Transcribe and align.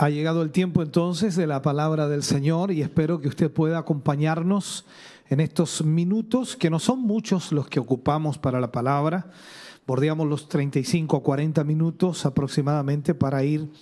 Ha 0.00 0.10
llegado 0.10 0.42
el 0.42 0.52
tiempo 0.52 0.80
entonces 0.80 1.34
de 1.34 1.48
la 1.48 1.60
palabra 1.60 2.06
del 2.06 2.22
Señor 2.22 2.70
y 2.70 2.82
espero 2.82 3.20
que 3.20 3.26
usted 3.26 3.50
pueda 3.50 3.78
acompañarnos 3.78 4.86
en 5.28 5.40
estos 5.40 5.84
minutos, 5.84 6.56
que 6.56 6.70
no 6.70 6.78
son 6.78 7.00
muchos 7.00 7.50
los 7.50 7.66
que 7.66 7.80
ocupamos 7.80 8.38
para 8.38 8.60
la 8.60 8.70
palabra. 8.70 9.26
Bordeamos 9.88 10.28
los 10.28 10.48
35 10.48 11.16
o 11.16 11.22
40 11.24 11.64
minutos 11.64 12.24
aproximadamente 12.26 13.12
para 13.12 13.42
ir 13.42 13.72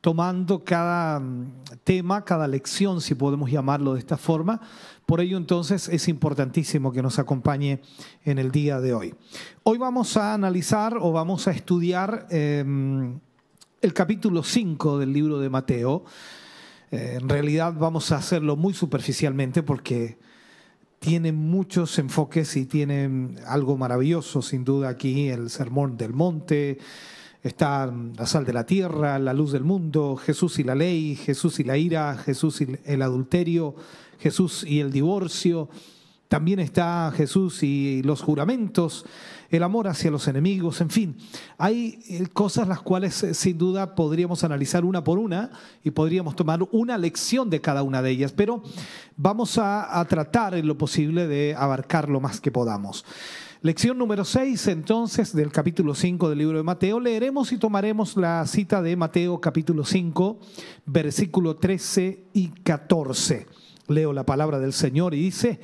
tomando 0.00 0.62
cada 0.62 1.18
mm, 1.18 1.50
tema, 1.82 2.24
cada 2.24 2.46
lección, 2.46 3.00
si 3.00 3.16
podemos 3.16 3.50
llamarlo 3.50 3.94
de 3.94 3.98
esta 3.98 4.16
forma. 4.16 4.60
Por 5.04 5.20
ello 5.20 5.36
entonces 5.36 5.88
es 5.88 6.06
importantísimo 6.06 6.92
que 6.92 7.02
nos 7.02 7.18
acompañe 7.18 7.80
en 8.24 8.38
el 8.38 8.52
día 8.52 8.78
de 8.78 8.94
hoy. 8.94 9.16
Hoy 9.64 9.78
vamos 9.78 10.16
a 10.16 10.32
analizar 10.32 10.96
o 10.96 11.10
vamos 11.10 11.48
a 11.48 11.50
estudiar... 11.50 12.28
Eh, 12.30 13.18
el 13.82 13.92
capítulo 13.92 14.42
5 14.42 14.98
del 14.98 15.12
libro 15.12 15.38
de 15.38 15.50
Mateo. 15.50 16.04
Eh, 16.90 17.18
en 17.20 17.28
realidad 17.28 17.74
vamos 17.78 18.10
a 18.10 18.16
hacerlo 18.16 18.56
muy 18.56 18.72
superficialmente 18.72 19.62
porque 19.62 20.18
tiene 20.98 21.32
muchos 21.32 21.98
enfoques 21.98 22.56
y 22.56 22.64
tiene 22.64 23.36
algo 23.46 23.76
maravilloso, 23.76 24.40
sin 24.40 24.64
duda, 24.64 24.88
aquí 24.88 25.28
el 25.28 25.50
sermón 25.50 25.96
del 25.96 26.14
monte, 26.14 26.78
está 27.42 27.92
la 28.16 28.26
sal 28.26 28.44
de 28.44 28.54
la 28.54 28.64
tierra, 28.64 29.18
la 29.18 29.34
luz 29.34 29.52
del 29.52 29.62
mundo, 29.62 30.16
Jesús 30.16 30.58
y 30.58 30.64
la 30.64 30.74
ley, 30.74 31.14
Jesús 31.14 31.60
y 31.60 31.64
la 31.64 31.76
ira, 31.76 32.16
Jesús 32.16 32.62
y 32.62 32.78
el 32.84 33.02
adulterio, 33.02 33.76
Jesús 34.18 34.64
y 34.66 34.80
el 34.80 34.90
divorcio. 34.90 35.68
También 36.28 36.58
está 36.58 37.12
Jesús 37.14 37.62
y 37.62 38.02
los 38.02 38.22
juramentos, 38.22 39.04
el 39.50 39.62
amor 39.62 39.88
hacia 39.88 40.10
los 40.10 40.28
enemigos, 40.28 40.80
en 40.80 40.90
fin. 40.90 41.16
Hay 41.58 42.00
eh, 42.08 42.26
cosas 42.32 42.68
las 42.68 42.80
cuales 42.80 43.22
eh, 43.22 43.34
sin 43.34 43.58
duda 43.58 43.94
podríamos 43.94 44.44
analizar 44.44 44.84
una 44.84 45.04
por 45.04 45.18
una 45.18 45.50
y 45.84 45.90
podríamos 45.90 46.36
tomar 46.36 46.60
una 46.72 46.98
lección 46.98 47.50
de 47.50 47.60
cada 47.60 47.82
una 47.82 48.02
de 48.02 48.10
ellas, 48.10 48.32
pero 48.32 48.62
vamos 49.16 49.58
a, 49.58 50.04
tratar 50.08 50.54
en 50.54 50.66
lo 50.66 50.78
posible 50.78 51.26
de 51.26 51.54
abarcar 51.56 52.08
lo 52.08 52.20
más 52.20 52.40
que 52.40 52.50
podamos. 52.50 53.04
Lección 53.62 53.98
número 53.98 54.24
6 54.24 54.68
entonces 54.68 55.34
del 55.34 55.50
capítulo 55.50 55.94
5 55.94 56.28
del 56.28 56.38
libro 56.38 56.58
de 56.58 56.62
Mateo. 56.62 57.00
Leeremos 57.00 57.50
y 57.52 57.58
tomaremos 57.58 58.16
la 58.16 58.46
cita 58.46 58.82
de 58.82 58.94
Mateo 58.94 59.40
capítulo 59.40 59.84
5, 59.84 60.38
versículo 60.84 61.56
13 61.56 62.24
y 62.34 62.48
14. 62.48 63.46
Leo 63.88 64.12
la 64.12 64.26
palabra 64.26 64.58
del 64.58 64.72
Señor 64.72 65.14
y 65.14 65.22
dice, 65.22 65.60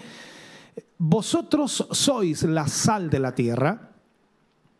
vosotros 0.98 1.86
sois 1.90 2.42
la 2.44 2.68
sal 2.68 3.10
de 3.10 3.18
la 3.18 3.34
tierra, 3.34 3.90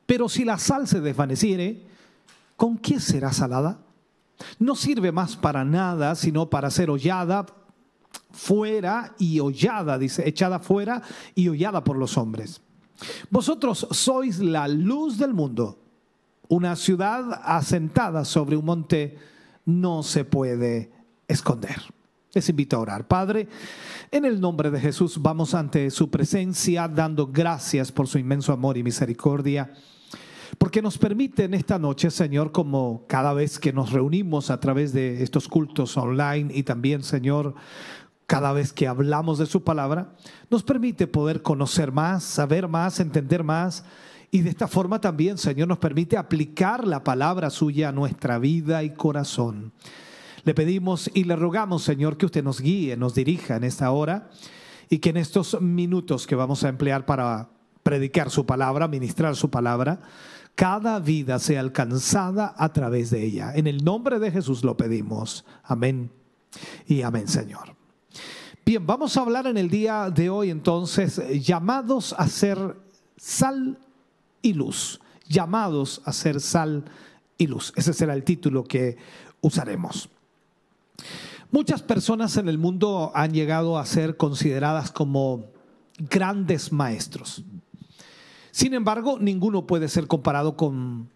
pero 0.07 0.29
si 0.29 0.45
la 0.45 0.59
sal 0.59 0.87
se 0.87 1.01
desvaneciere, 1.01 1.83
¿con 2.57 2.79
qué 2.79 3.01
será 3.01 3.33
salada? 3.33 3.79
No 4.59 4.75
sirve 4.75 5.13
más 5.13 5.37
para 5.37 5.65
nada, 5.65 6.15
sino 6.15 6.51
para 6.51 6.71
ser 6.71 6.91
hollada 6.91 7.47
fuera 8.31 9.15
y 9.19 9.41
hollada, 9.41 9.99
dice, 9.99 10.29
echada 10.29 10.59
fuera 10.59 11.03
y 11.35 11.49
hollada 11.49 11.85
por 11.85 11.97
los 11.97 12.17
hombres. 12.17 12.61
Vosotros 13.31 13.87
sois 13.91 14.39
la 14.39 14.69
luz 14.69 15.19
del 15.19 15.35
mundo. 15.35 15.79
Una 16.49 16.77
ciudad 16.77 17.41
asentada 17.45 18.25
sobre 18.25 18.57
un 18.57 18.65
monte 18.65 19.19
no 19.65 20.03
se 20.03 20.25
puede 20.25 20.93
esconder. 21.29 21.83
Les 22.35 22.49
invito 22.49 22.77
a 22.77 22.81
orar. 22.81 23.07
Padre, 23.07 23.47
en 24.11 24.25
el 24.25 24.41
nombre 24.41 24.71
de 24.71 24.81
Jesús 24.81 25.21
vamos 25.21 25.53
ante 25.53 25.91
su 25.91 26.09
presencia 26.09 26.89
dando 26.89 27.27
gracias 27.27 27.93
por 27.93 28.09
su 28.09 28.19
inmenso 28.19 28.55
amor 28.55 28.79
y 28.79 28.83
misericordia, 28.83 29.71
porque 30.57 30.81
nos 30.81 30.97
permite 30.97 31.45
en 31.45 31.53
esta 31.53 31.79
noche, 31.79 32.11
Señor, 32.11 32.51
como 32.51 33.05
cada 33.07 33.35
vez 33.35 33.59
que 33.59 33.75
nos 33.75 33.93
reunimos 33.93 34.51
a 34.51 34.61
través 34.61 34.95
de 34.95 35.23
estos 35.23 35.47
cultos 35.47 35.95
online 35.99 36.51
y 36.55 36.63
también, 36.63 37.03
Señor, 37.03 37.55
cada 38.27 38.55
vez 38.55 38.73
que 38.73 38.89
hablamos 38.89 39.37
de 39.39 39.45
su 39.45 39.63
palabra, 39.63 40.15
nos 40.49 40.63
permite 40.63 41.07
poder 41.07 41.43
conocer 41.43 41.93
más, 41.93 42.25
saber 42.25 42.67
más, 42.67 42.99
entender 42.99 43.45
más. 43.45 43.85
Y 44.31 44.41
de 44.41 44.49
esta 44.49 44.69
forma 44.69 45.03
también, 45.03 45.37
Señor, 45.37 45.69
nos 45.69 45.77
permite 45.77 46.17
aplicar 46.17 46.87
la 46.87 47.05
palabra 47.05 47.51
suya 47.51 47.91
a 47.91 47.93
nuestra 47.93 48.39
vida 48.39 48.83
y 48.85 48.95
corazón. 48.95 49.75
Le 50.45 50.55
pedimos 50.55 51.11
y 51.15 51.25
le 51.25 51.37
rogamos, 51.37 51.85
Señor, 51.85 52.17
que 52.17 52.27
usted 52.27 52.43
nos 52.43 52.61
guíe, 52.61 52.97
nos 52.97 53.15
dirija 53.15 53.57
en 53.57 53.65
esta 53.65 53.91
hora 53.93 54.31
y 54.89 54.99
que 54.99 55.11
en 55.11 55.17
estos 55.17 55.61
minutos 55.61 56.27
que 56.27 56.35
vamos 56.35 56.65
a 56.65 56.69
emplear 56.69 57.07
para 57.07 57.51
predicar 57.83 58.31
su 58.31 58.45
palabra, 58.45 58.89
ministrar 58.89 59.37
su 59.37 59.51
palabra, 59.51 60.01
cada 60.55 60.99
vida 60.99 61.39
sea 61.39 61.61
alcanzada 61.61 62.55
a 62.57 62.73
través 62.73 63.11
de 63.11 63.25
ella. 63.25 63.53
En 63.55 63.67
el 63.67 63.85
nombre 63.85 64.19
de 64.19 64.31
Jesús 64.31 64.65
lo 64.65 64.77
pedimos. 64.77 65.45
Amén 65.63 66.11
y 66.87 67.03
amén, 67.03 67.29
Señor. 67.29 67.75
Bien, 68.65 68.87
vamos 68.87 69.17
a 69.17 69.21
hablar 69.21 69.47
en 69.47 69.57
el 69.57 69.71
día 69.71 70.11
de 70.11 70.29
hoy 70.29 70.51
entonces 70.51 71.21
llamados 71.45 72.15
a 72.19 72.29
ser 72.29 72.77
sal 73.17 73.79
y 74.43 74.53
luz. 74.55 75.01
Llamados 75.29 76.03
a 76.05 76.13
ser 76.13 76.41
sal 76.41 76.85
y 77.39 77.47
luz. 77.47 77.73
Ese 77.77 77.93
será 77.93 78.15
el 78.15 78.25
título 78.25 78.65
que 78.65 78.99
usaremos. 79.41 80.11
Muchas 81.51 81.83
personas 81.83 82.37
en 82.37 82.49
el 82.49 82.59
mundo 82.59 83.13
han 83.15 83.33
llegado 83.33 83.79
a 83.79 83.87
ser 83.87 84.17
consideradas 84.17 84.91
como 84.91 85.47
grandes 85.99 86.73
maestros. 86.73 87.45
Sin 88.51 88.75
embargo, 88.75 89.19
ninguno 89.21 89.67
puede 89.67 89.89
ser 89.89 90.07
comparado 90.07 90.57
con 90.57 91.09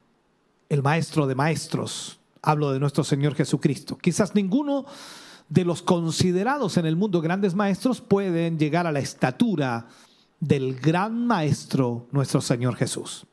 el 0.69 0.83
maestro 0.83 1.27
de 1.27 1.35
maestros. 1.35 2.19
Hablo 2.43 2.73
de 2.73 2.81
nuestro 2.81 3.05
Señor 3.05 3.35
Jesucristo. 3.35 3.97
Quizás 3.97 4.35
ninguno 4.35 4.87
de 5.49 5.65
los 5.65 5.83
considerados 5.83 6.77
en 6.77 6.87
el 6.87 6.97
mundo 6.97 7.21
grandes 7.21 7.55
maestros 7.55 8.01
pueden 8.01 8.59
llegar 8.59 8.87
a 8.87 8.93
la 8.93 9.01
estatura 9.01 9.87
del 10.41 10.75
gran 10.77 11.27
maestro, 11.27 12.09
nuestro 12.11 12.41
Señor 12.41 12.77
Jesús. 12.77 13.27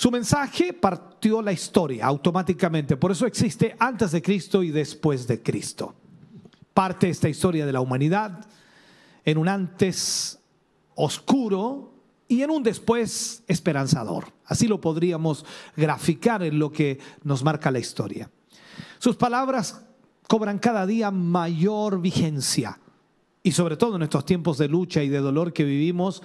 Su 0.00 0.10
mensaje 0.10 0.72
partió 0.72 1.42
la 1.42 1.52
historia 1.52 2.06
automáticamente, 2.06 2.96
por 2.96 3.12
eso 3.12 3.26
existe 3.26 3.76
antes 3.78 4.12
de 4.12 4.22
Cristo 4.22 4.62
y 4.62 4.70
después 4.70 5.26
de 5.26 5.42
Cristo. 5.42 5.94
Parte 6.72 7.10
esta 7.10 7.28
historia 7.28 7.66
de 7.66 7.72
la 7.74 7.82
humanidad 7.82 8.46
en 9.26 9.36
un 9.36 9.46
antes 9.46 10.38
oscuro 10.94 11.92
y 12.28 12.40
en 12.40 12.50
un 12.50 12.62
después 12.62 13.42
esperanzador. 13.46 14.32
Así 14.46 14.68
lo 14.68 14.80
podríamos 14.80 15.44
graficar 15.76 16.42
en 16.44 16.58
lo 16.58 16.72
que 16.72 16.98
nos 17.22 17.44
marca 17.44 17.70
la 17.70 17.80
historia. 17.80 18.30
Sus 18.98 19.16
palabras 19.16 19.82
cobran 20.26 20.58
cada 20.58 20.86
día 20.86 21.10
mayor 21.10 22.00
vigencia 22.00 22.80
y 23.42 23.52
sobre 23.52 23.76
todo 23.76 23.96
en 23.96 24.02
estos 24.02 24.24
tiempos 24.24 24.58
de 24.58 24.68
lucha 24.68 25.02
y 25.02 25.08
de 25.08 25.18
dolor 25.18 25.52
que 25.52 25.64
vivimos, 25.64 26.22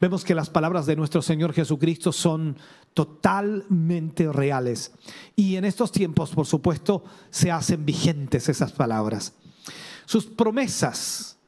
vemos 0.00 0.24
que 0.24 0.34
las 0.34 0.50
palabras 0.50 0.86
de 0.86 0.96
nuestro 0.96 1.22
Señor 1.22 1.52
Jesucristo 1.52 2.12
son 2.12 2.56
totalmente 2.94 4.30
reales. 4.32 4.92
Y 5.36 5.56
en 5.56 5.64
estos 5.64 5.92
tiempos, 5.92 6.30
por 6.30 6.46
supuesto, 6.46 7.04
se 7.30 7.50
hacen 7.50 7.84
vigentes 7.84 8.48
esas 8.48 8.72
palabras. 8.72 9.34
Sus 10.06 10.26
promesas 10.26 11.38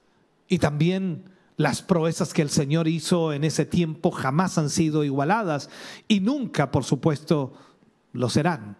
y 0.49 0.59
también 0.59 1.25
las 1.57 1.83
proezas 1.83 2.35
que 2.35 2.43
el 2.43 2.51
Señor 2.51 2.89
hizo 2.89 3.33
en 3.33 3.45
ese 3.45 3.65
tiempo 3.65 4.11
jamás 4.11 4.59
han 4.59 4.71
sido 4.71 5.05
igualadas 5.05 5.71
y 6.09 6.21
nunca, 6.21 6.71
por 6.71 6.85
supuesto, 6.85 7.55
lo 8.13 8.29
serán. 8.29 8.77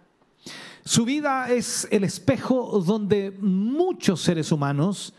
Su 0.85 1.03
vida 1.03 1.49
es 1.49 1.87
el 1.91 2.03
espejo 2.03 2.81
donde 2.85 3.31
muchos 3.41 4.21
seres 4.21 4.51
humanos 4.51 5.13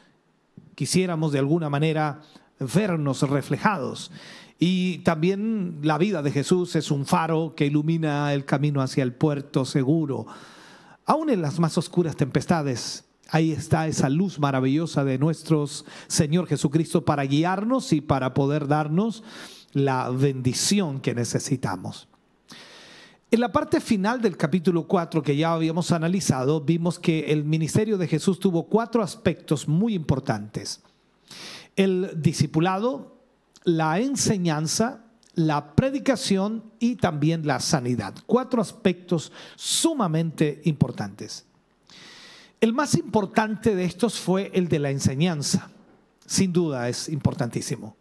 quisiéramos 0.75 1.33
de 1.33 1.41
alguna 1.41 1.69
manera 1.69 2.23
vernos 2.59 3.23
reflejados. 3.23 4.11
Y 4.59 4.99
también 4.99 5.79
la 5.83 5.99
vida 5.99 6.23
de 6.23 6.33
Jesús 6.33 6.75
es 6.75 6.91
un 6.91 7.07
faro 7.07 7.55
que 7.57 7.67
ilumina 7.67 8.33
el 8.35 8.45
camino 8.45 8.83
hacia 8.83 9.05
el 9.05 9.13
puerto 9.13 9.65
seguro. 9.65 10.27
Aún 11.07 11.31
en 11.31 11.43
las 11.43 11.61
más 11.61 11.79
oscuras 11.79 12.17
tempestades, 12.17 13.05
ahí 13.31 13.53
está 13.53 13.87
esa 13.87 14.09
luz 14.09 14.39
maravillosa 14.39 15.05
de 15.05 15.19
nuestro 15.19 15.67
Señor 16.09 16.49
Jesucristo 16.49 17.05
para 17.05 17.25
guiarnos 17.25 17.93
y 17.93 18.01
para 18.01 18.35
poder 18.35 18.67
darnos 18.67 19.23
la 19.73 20.11
bendición 20.11 21.01
que 21.01 21.15
necesitamos. 21.15 22.09
En 23.31 23.41
la 23.41 23.53
parte 23.53 23.81
final 23.81 24.23
del 24.23 24.39
capítulo 24.39 24.89
4 24.89 25.23
que 25.23 25.37
ya 25.37 25.53
habíamos 25.53 25.93
analizado, 25.93 26.63
vimos 26.63 26.99
que 26.99 27.31
el 27.31 27.45
ministerio 27.45 27.99
de 27.99 28.09
Jesús 28.09 28.41
tuvo 28.41 28.65
cuatro 28.65 29.03
aspectos 29.03 29.69
muy 29.69 29.95
importantes. 29.95 30.83
El 31.79 32.21
discipulado, 32.21 33.23
la 33.63 34.01
enseñanza, 34.01 35.05
la 35.35 35.77
predicación 35.77 36.73
y 36.81 36.97
también 36.97 37.47
la 37.47 37.61
sanidad. 37.61 38.17
Cuatro 38.27 38.61
aspectos 38.61 39.31
sumamente 39.55 40.61
importantes. 40.65 41.47
El 42.61 42.73
más 42.73 42.97
importante 42.97 43.77
de 43.77 43.85
estos 43.85 44.19
fue 44.19 44.51
el 44.55 44.67
de 44.67 44.81
la 44.81 44.91
enseñanza. 44.91 45.71
Sin 46.27 46.53
duda 46.53 46.89
es 46.89 47.09
importantísimo. 47.09 47.97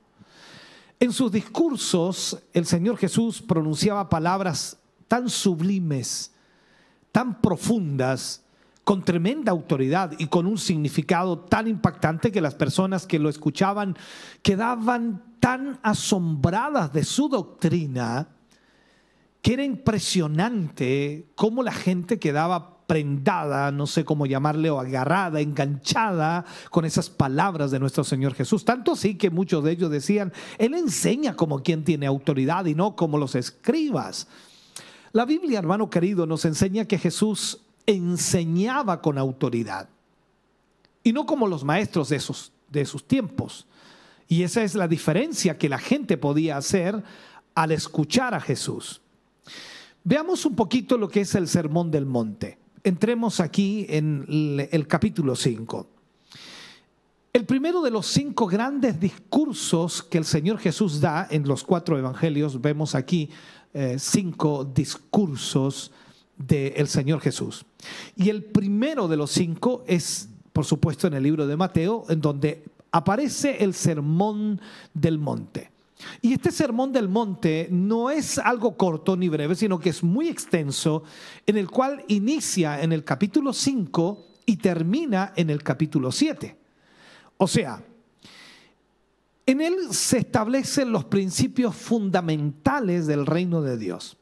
En 1.00 1.14
sus 1.14 1.32
discursos, 1.32 2.40
el 2.54 2.66
Señor 2.66 2.98
Jesús 2.98 3.44
pronunciaba 3.44 4.10
palabras 4.10 4.78
tan 5.08 5.30
sublimes, 5.30 6.32
tan 7.12 7.40
profundas, 7.40 8.42
con 8.88 9.04
tremenda 9.04 9.52
autoridad 9.52 10.14
y 10.18 10.28
con 10.28 10.46
un 10.46 10.58
significado 10.58 11.40
tan 11.40 11.68
impactante 11.68 12.32
que 12.32 12.40
las 12.40 12.56
personas 12.56 13.06
que 13.06 13.20
lo 13.20 13.28
escuchaban 13.28 13.98
quedaban 14.42 15.36
tan 15.42 15.78
asombradas 15.84 16.94
de 16.94 17.04
su 17.04 17.28
doctrina 17.28 18.30
que 19.42 19.56
era 19.56 19.66
impresionante 19.66 21.28
cómo 21.36 21.64
la 21.64 21.74
gente 21.74 22.18
quedaba 22.18 22.88
prendada, 22.88 23.74
no 23.74 23.88
sé 23.88 24.06
cómo 24.06 24.26
llamarle, 24.26 24.70
o 24.70 24.80
agarrada, 24.80 25.42
enganchada 25.42 26.46
con 26.72 26.86
esas 26.86 27.10
palabras 27.10 27.72
de 27.72 27.80
nuestro 27.80 28.06
Señor 28.06 28.36
Jesús. 28.36 28.64
Tanto 28.64 28.94
así 28.94 29.16
que 29.16 29.30
muchos 29.30 29.66
de 29.66 29.72
ellos 29.74 29.92
decían, 29.92 30.32
Él 30.58 30.74
enseña 30.74 31.36
como 31.36 31.62
quien 31.62 31.84
tiene 31.84 32.06
autoridad 32.06 32.64
y 32.68 32.74
no 32.74 32.96
como 32.96 33.18
los 33.18 33.36
escribas. 33.36 34.30
La 35.12 35.26
Biblia, 35.26 35.60
hermano 35.60 35.90
querido, 35.90 36.26
nos 36.26 36.46
enseña 36.46 36.86
que 36.86 36.98
Jesús 36.98 37.67
enseñaba 37.88 39.02
con 39.02 39.18
autoridad 39.18 39.90
y 41.04 41.14
no 41.14 41.26
como 41.26 41.48
los 41.48 41.64
maestros 41.64 42.10
de 42.10 42.18
esos, 42.18 42.52
de 42.70 42.86
sus 42.86 43.08
tiempos. 43.08 43.66
Y 44.28 44.44
esa 44.44 44.62
es 44.64 44.76
la 44.76 44.90
diferencia 44.90 45.58
que 45.58 45.70
la 45.70 45.80
gente 45.80 46.18
podía 46.18 46.58
hacer 46.58 47.02
al 47.56 47.72
escuchar 47.72 48.36
a 48.36 48.42
Jesús. 48.42 49.02
Veamos 50.04 50.46
un 50.46 50.56
poquito 50.56 50.98
lo 50.98 51.08
que 51.08 51.22
es 51.22 51.34
el 51.36 51.48
Sermón 51.48 51.90
del 51.90 52.06
Monte. 52.06 52.58
Entremos 52.84 53.40
aquí 53.40 53.86
en 53.90 54.68
el 54.72 54.86
capítulo 54.88 55.36
5. 55.36 55.88
El 57.34 57.46
primero 57.46 57.82
de 57.82 57.92
los 57.92 58.08
cinco 58.08 58.48
grandes 58.48 59.00
discursos 59.00 60.02
que 60.02 60.18
el 60.18 60.26
Señor 60.26 60.58
Jesús 60.60 61.00
da 61.00 61.28
en 61.30 61.48
los 61.48 61.64
cuatro 61.64 61.98
evangelios, 61.98 62.60
vemos 62.60 62.96
aquí 62.96 63.30
eh, 63.74 63.98
cinco 64.00 64.66
discursos 64.66 65.92
del 66.38 66.88
Señor 66.88 67.22
Jesús. 67.22 67.66
Y 68.16 68.30
el 68.30 68.44
primero 68.44 69.08
de 69.08 69.18
los 69.18 69.32
cinco 69.32 69.84
es, 69.88 70.30
por 70.54 70.66
supuesto, 70.66 71.08
en 71.08 71.14
el 71.14 71.24
libro 71.24 71.48
de 71.48 71.58
Mateo, 71.58 72.06
en 72.10 72.22
donde 72.22 72.64
aparece 72.92 73.64
el 73.64 73.74
sermón 73.74 74.62
del 74.94 75.18
monte. 75.20 75.72
Y 76.22 76.34
este 76.34 76.52
sermón 76.52 76.92
del 76.92 77.10
monte 77.10 77.68
no 77.72 78.10
es 78.10 78.38
algo 78.38 78.78
corto 78.78 79.18
ni 79.18 79.30
breve, 79.30 79.56
sino 79.56 79.80
que 79.80 79.90
es 79.90 80.04
muy 80.04 80.28
extenso, 80.28 81.04
en 81.46 81.58
el 81.58 81.70
cual 81.70 82.04
inicia 82.08 82.82
en 82.82 82.92
el 82.92 83.04
capítulo 83.04 83.52
5 83.52 84.26
y 84.46 84.58
termina 84.58 85.34
en 85.36 85.50
el 85.50 85.64
capítulo 85.64 86.12
7. 86.12 86.56
O 87.38 87.48
sea, 87.48 87.84
en 89.46 89.62
él 89.62 89.76
se 89.92 90.20
establecen 90.20 90.92
los 90.92 91.06
principios 91.06 91.76
fundamentales 91.76 93.08
del 93.08 93.26
reino 93.26 93.62
de 93.62 93.78
Dios. 93.78 94.18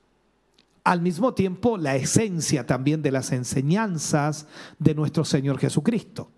Al 0.86 1.02
mismo 1.02 1.34
tiempo, 1.34 1.78
la 1.78 1.96
esencia 1.96 2.68
también 2.68 3.02
de 3.02 3.12
las 3.12 3.32
enseñanzas 3.32 4.46
de 4.78 4.94
nuestro 4.94 5.26
Señor 5.26 5.58
Jesucristo. 5.58 6.30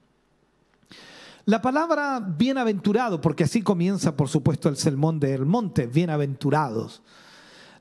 La 1.43 1.61
palabra 1.61 2.21
bienaventurado, 2.21 3.19
porque 3.19 3.43
así 3.43 3.61
comienza 3.61 4.15
por 4.15 4.29
supuesto 4.29 4.69
el 4.69 4.77
sermón 4.77 5.19
del 5.19 5.45
monte, 5.45 5.85
bienaventurados. 5.85 7.03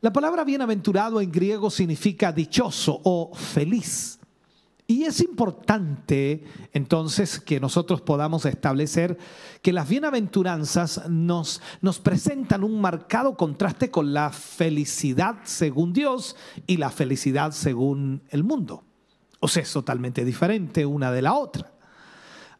La 0.00 0.12
palabra 0.12 0.42
bienaventurado 0.42 1.20
en 1.20 1.30
griego 1.30 1.70
significa 1.70 2.32
dichoso 2.32 3.00
o 3.04 3.32
feliz. 3.32 4.18
Y 4.88 5.02
es 5.02 5.20
importante 5.20 6.44
entonces 6.72 7.40
que 7.40 7.58
nosotros 7.58 8.02
podamos 8.02 8.44
establecer 8.44 9.18
que 9.60 9.72
las 9.72 9.88
bienaventuranzas 9.88 11.08
nos, 11.08 11.60
presentan 12.04 12.62
un 12.62 12.80
marcado 12.80 13.36
contraste 13.36 13.90
con 13.90 14.14
la 14.14 14.30
felicidad 14.30 15.38
según 15.42 15.92
Dios 15.92 16.36
y 16.68 16.76
la 16.76 16.90
felicidad 16.90 17.50
según 17.50 18.22
el 18.30 18.44
mundo. 18.44 18.84
O 19.40 19.48
sea, 19.48 19.64
es 19.64 19.72
totalmente 19.72 20.24
diferente 20.24 20.86
una 20.86 21.10
de 21.10 21.22
la 21.22 21.34
otra. 21.34 21.72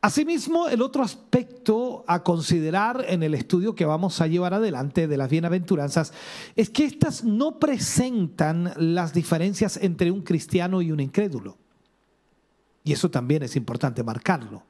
Asimismo, 0.01 0.69
el 0.69 0.83
otro 0.83 1.05
aspecto 1.05 2.05
a 2.09 2.25
considerar 2.25 3.05
en 3.09 3.23
el 3.23 3.35
estudio 3.35 3.77
que 3.77 3.85
vamos 3.85 4.21
a 4.21 4.27
llevar 4.27 4.53
adelante 4.53 5.07
de 5.07 5.17
las 5.17 5.31
bienaventuranzas 5.31 6.13
es 6.57 6.71
que 6.71 6.85
éstas 6.85 7.23
no 7.23 7.61
presentan 7.61 8.73
las 8.77 9.13
diferencias 9.15 9.77
entre 9.77 10.11
un 10.11 10.23
cristiano 10.23 10.83
y 10.83 10.91
un 10.91 11.01
incrédulo. 11.01 11.57
Y 12.87 12.93
eso 12.93 13.11
también 13.11 13.43
es 13.43 13.57
importante 13.57 14.05
marcarlo. 14.05 14.63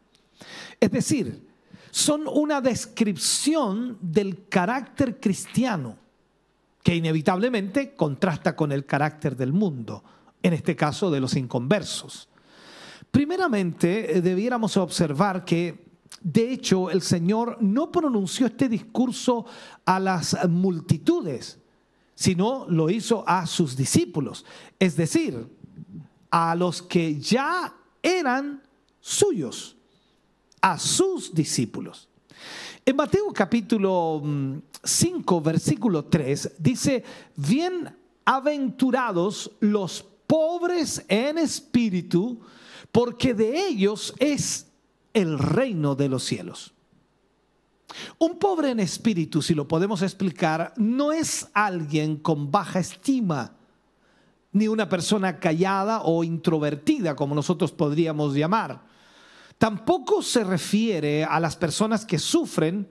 Es 0.80 0.90
decir, 0.90 1.46
son 1.90 2.26
una 2.26 2.62
descripción 2.62 3.98
del 4.00 4.48
carácter 4.48 5.20
cristiano 5.20 5.98
que 6.82 6.96
inevitablemente 6.96 7.94
contrasta 7.94 8.56
con 8.56 8.72
el 8.72 8.86
carácter 8.86 9.36
del 9.36 9.52
mundo, 9.52 10.02
en 10.42 10.54
este 10.54 10.74
caso 10.74 11.10
de 11.10 11.20
los 11.20 11.36
inconversos. 11.36 12.30
Primeramente, 13.10 14.16
eh, 14.16 14.22
debiéramos 14.22 14.78
observar 14.78 15.44
que, 15.44 15.84
de 16.22 16.52
hecho, 16.52 16.90
el 16.90 17.02
Señor 17.02 17.58
no 17.60 17.92
pronunció 17.92 18.46
este 18.46 18.70
discurso 18.70 19.44
a 19.84 20.00
las 20.00 20.38
multitudes, 20.48 21.58
sino 22.14 22.64
lo 22.70 22.88
hizo 22.88 23.28
a 23.28 23.46
sus 23.46 23.76
discípulos, 23.76 24.46
es 24.78 24.96
decir, 24.96 25.54
a 26.30 26.54
los 26.54 26.80
que 26.80 27.20
ya 27.20 27.75
eran 28.06 28.62
suyos, 29.00 29.76
a 30.60 30.78
sus 30.78 31.34
discípulos. 31.34 32.08
En 32.84 32.94
Mateo 32.94 33.32
capítulo 33.32 34.22
5, 34.84 35.40
mm, 35.40 35.42
versículo 35.42 36.04
3, 36.04 36.52
dice, 36.58 37.02
bienaventurados 37.34 39.50
los 39.58 40.04
pobres 40.26 41.04
en 41.08 41.38
espíritu, 41.38 42.40
porque 42.92 43.34
de 43.34 43.66
ellos 43.66 44.14
es 44.18 44.68
el 45.12 45.38
reino 45.38 45.96
de 45.96 46.08
los 46.08 46.22
cielos. 46.22 46.72
Un 48.18 48.38
pobre 48.38 48.70
en 48.70 48.80
espíritu, 48.80 49.42
si 49.42 49.54
lo 49.54 49.66
podemos 49.66 50.02
explicar, 50.02 50.72
no 50.76 51.12
es 51.12 51.48
alguien 51.54 52.16
con 52.16 52.50
baja 52.50 52.78
estima 52.78 53.55
ni 54.56 54.68
una 54.68 54.88
persona 54.88 55.38
callada 55.38 56.00
o 56.02 56.24
introvertida, 56.24 57.14
como 57.14 57.34
nosotros 57.34 57.72
podríamos 57.72 58.34
llamar. 58.34 58.80
Tampoco 59.58 60.22
se 60.22 60.44
refiere 60.44 61.24
a 61.24 61.38
las 61.40 61.56
personas 61.56 62.06
que 62.06 62.18
sufren, 62.18 62.88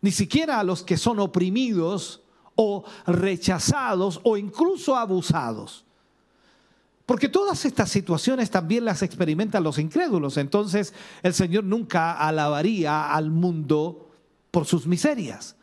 ni 0.00 0.10
siquiera 0.10 0.58
a 0.58 0.64
los 0.64 0.82
que 0.82 0.96
son 0.96 1.20
oprimidos 1.20 2.22
o 2.56 2.84
rechazados 3.06 4.20
o 4.24 4.36
incluso 4.36 4.96
abusados. 4.96 5.84
Porque 7.06 7.28
todas 7.28 7.64
estas 7.64 7.88
situaciones 7.88 8.50
también 8.50 8.84
las 8.84 9.02
experimentan 9.02 9.62
los 9.62 9.78
incrédulos. 9.78 10.36
Entonces 10.36 10.94
el 11.22 11.32
Señor 11.32 11.62
nunca 11.62 12.12
alabaría 12.12 13.12
al 13.14 13.30
mundo 13.30 14.10
por 14.50 14.66
sus 14.66 14.88
miserias. 14.88 15.54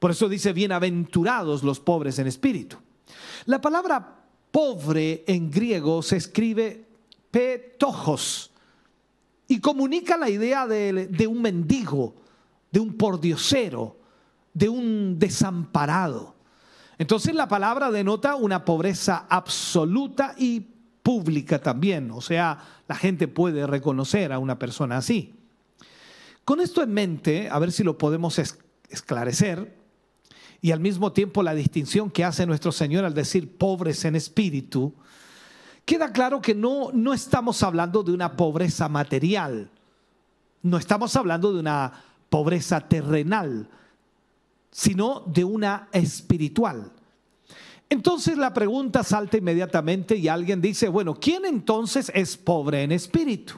Por 0.00 0.10
eso 0.10 0.28
dice, 0.28 0.52
bienaventurados 0.52 1.62
los 1.62 1.78
pobres 1.78 2.18
en 2.18 2.26
espíritu. 2.26 2.78
La 3.46 3.60
palabra 3.60 4.24
pobre 4.50 5.24
en 5.26 5.50
griego 5.50 6.02
se 6.02 6.16
escribe 6.16 6.84
petojos 7.30 8.50
y 9.48 9.60
comunica 9.60 10.16
la 10.16 10.30
idea 10.30 10.66
de, 10.66 11.06
de 11.06 11.26
un 11.26 11.42
mendigo, 11.42 12.14
de 12.70 12.80
un 12.80 12.94
pordiosero, 12.94 13.96
de 14.52 14.68
un 14.68 15.18
desamparado. 15.18 16.34
Entonces 16.98 17.34
la 17.34 17.46
palabra 17.46 17.90
denota 17.90 18.36
una 18.36 18.64
pobreza 18.64 19.26
absoluta 19.28 20.34
y 20.38 20.60
pública 21.02 21.60
también, 21.60 22.10
o 22.10 22.20
sea, 22.20 22.58
la 22.88 22.96
gente 22.96 23.28
puede 23.28 23.66
reconocer 23.66 24.32
a 24.32 24.40
una 24.40 24.58
persona 24.58 24.96
así. 24.96 25.34
Con 26.44 26.60
esto 26.60 26.82
en 26.82 26.92
mente, 26.92 27.48
a 27.50 27.58
ver 27.58 27.70
si 27.70 27.84
lo 27.84 27.98
podemos 27.98 28.40
esclarecer, 28.88 29.76
y 30.66 30.72
al 30.72 30.80
mismo 30.80 31.12
tiempo 31.12 31.44
la 31.44 31.54
distinción 31.54 32.10
que 32.10 32.24
hace 32.24 32.44
nuestro 32.44 32.72
Señor 32.72 33.04
al 33.04 33.14
decir 33.14 33.56
pobres 33.56 34.04
en 34.04 34.16
espíritu, 34.16 34.92
queda 35.84 36.10
claro 36.10 36.42
que 36.42 36.56
no, 36.56 36.90
no 36.92 37.14
estamos 37.14 37.62
hablando 37.62 38.02
de 38.02 38.10
una 38.10 38.36
pobreza 38.36 38.88
material, 38.88 39.70
no 40.62 40.76
estamos 40.76 41.14
hablando 41.14 41.52
de 41.52 41.60
una 41.60 41.92
pobreza 42.28 42.80
terrenal, 42.80 43.68
sino 44.72 45.22
de 45.26 45.44
una 45.44 45.88
espiritual. 45.92 46.90
Entonces 47.88 48.36
la 48.36 48.52
pregunta 48.52 49.04
salta 49.04 49.36
inmediatamente 49.36 50.16
y 50.16 50.26
alguien 50.26 50.60
dice, 50.60 50.88
bueno, 50.88 51.14
¿quién 51.14 51.44
entonces 51.44 52.10
es 52.12 52.36
pobre 52.36 52.82
en 52.82 52.90
espíritu? 52.90 53.54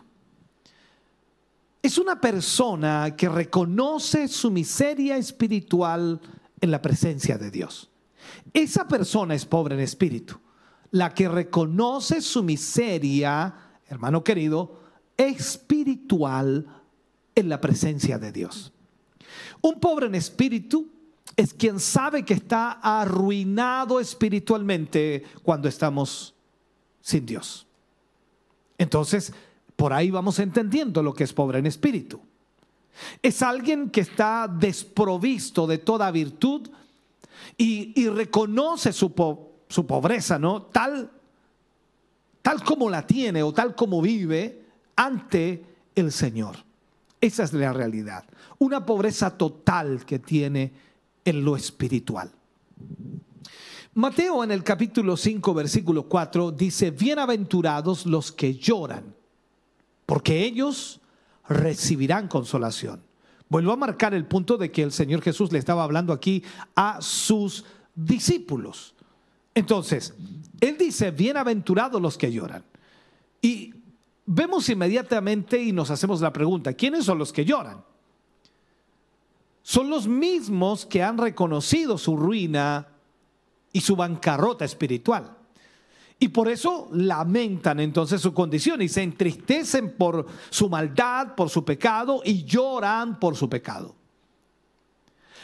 Es 1.80 1.96
una 1.96 2.20
persona 2.20 3.16
que 3.16 3.30
reconoce 3.30 4.28
su 4.28 4.50
miseria 4.50 5.16
espiritual 5.16 6.20
en 6.60 6.70
la 6.70 6.82
presencia 6.82 7.38
de 7.38 7.50
Dios. 7.50 7.90
Esa 8.52 8.88
persona 8.88 9.34
es 9.34 9.44
pobre 9.44 9.74
en 9.74 9.80
espíritu. 9.80 10.38
La 10.90 11.12
que 11.14 11.28
reconoce 11.28 12.20
su 12.20 12.42
miseria, 12.42 13.54
hermano 13.86 14.24
querido, 14.24 14.80
espiritual 15.16 16.66
en 17.34 17.48
la 17.48 17.60
presencia 17.60 18.18
de 18.18 18.32
Dios. 18.32 18.72
Un 19.60 19.80
pobre 19.80 20.06
en 20.06 20.14
espíritu 20.14 20.88
es 21.36 21.54
quien 21.54 21.78
sabe 21.78 22.24
que 22.24 22.34
está 22.34 22.72
arruinado 22.72 24.00
espiritualmente 24.00 25.24
cuando 25.42 25.68
estamos 25.68 26.34
sin 27.00 27.26
Dios. 27.26 27.66
Entonces, 28.78 29.32
por 29.76 29.92
ahí 29.92 30.10
vamos 30.10 30.38
entendiendo 30.38 31.02
lo 31.02 31.14
que 31.14 31.24
es 31.24 31.32
pobre 31.32 31.58
en 31.58 31.66
espíritu. 31.66 32.20
Es 33.23 33.43
alguien 33.43 33.90
que 33.90 34.00
está 34.02 34.49
desprovisto 34.49 35.67
de 35.67 35.78
toda 35.78 36.11
virtud 36.11 36.69
y, 37.57 38.09
reconoce 38.09 38.93
su, 38.93 39.12
su, 39.69 39.87
pobreza, 39.87 40.38
¿no? 40.38 40.62
Tal, 40.62 41.11
tal 42.43 42.62
como 42.62 42.88
la 42.88 43.07
tiene 43.07 43.43
o 43.43 43.52
tal 43.52 43.75
como 43.75 44.00
vive 44.00 44.62
ante 44.97 45.64
el 45.95 46.12
Señor. 46.12 46.57
Esa 47.21 47.43
es 47.45 47.52
la 47.52 47.73
realidad. 47.73 48.25
Una 48.59 48.87
pobreza 48.87 49.37
total 49.37 50.05
que 50.05 50.19
tiene 50.19 50.73
en 51.25 51.45
lo 51.45 51.57
espiritual. 51.57 52.31
Mateo 53.95 54.45
en 54.45 54.52
el 54.52 54.62
capítulo 54.62 55.17
5, 55.17 55.55
versículo 55.55 56.05
4 56.05 56.52
dice, 56.52 56.93
bienaventurados 56.93 58.07
los 58.07 58.31
que 58.31 58.55
lloran, 58.55 59.12
porque 60.07 60.45
ellos 60.45 61.00
recibirán 61.49 62.28
consolación. 62.28 63.02
Vuelvo 63.49 63.73
a 63.73 63.76
marcar 63.76 64.12
el 64.12 64.26
punto 64.26 64.59
de 64.59 64.71
que 64.71 64.83
el 64.83 64.93
Señor 64.93 65.23
Jesús 65.23 65.52
le 65.52 65.59
estaba 65.59 65.83
hablando 65.83 66.12
aquí 66.12 66.43
a 66.76 67.00
sus 67.00 67.64
discípulos. 67.95 68.95
Entonces, 69.55 70.14
Él 70.61 70.76
dice, 70.78 71.11
bienaventurados 71.11 72.00
los 72.00 72.19
que 72.19 72.31
lloran. 72.31 72.64
Y 73.40 73.75
vemos 74.26 74.69
inmediatamente 74.69 75.61
y 75.61 75.73
nos 75.73 75.90
hacemos 75.90 76.21
la 76.21 76.33
pregunta, 76.33 76.75
¿quiénes 76.75 77.07
son 77.07 77.19
los 77.19 77.33
que 77.33 77.45
lloran? 77.45 77.83
Son 79.62 79.88
los 79.88 80.07
mismos 80.07 80.85
que 80.85 81.02
han 81.02 81.19
reconocido 81.19 81.99
su 81.99 82.17
ruina 82.17 82.88
y 83.73 83.81
su 83.81 83.97
bancarrota 83.97 84.64
espiritual. 84.64 85.38
Y 86.18 86.28
por 86.28 86.48
eso 86.48 86.88
lamentan 86.92 87.78
entonces 87.78 88.20
su 88.20 88.34
condición 88.34 88.82
y 88.82 88.88
se 88.88 89.02
entristecen 89.02 89.96
por 89.96 90.26
su 90.50 90.68
maldad, 90.68 91.34
por 91.37 91.48
su 91.48 91.64
pecado 91.64 92.22
y 92.25 92.44
lloran 92.44 93.20
por 93.20 93.37
su 93.37 93.48
pecado. 93.48 93.94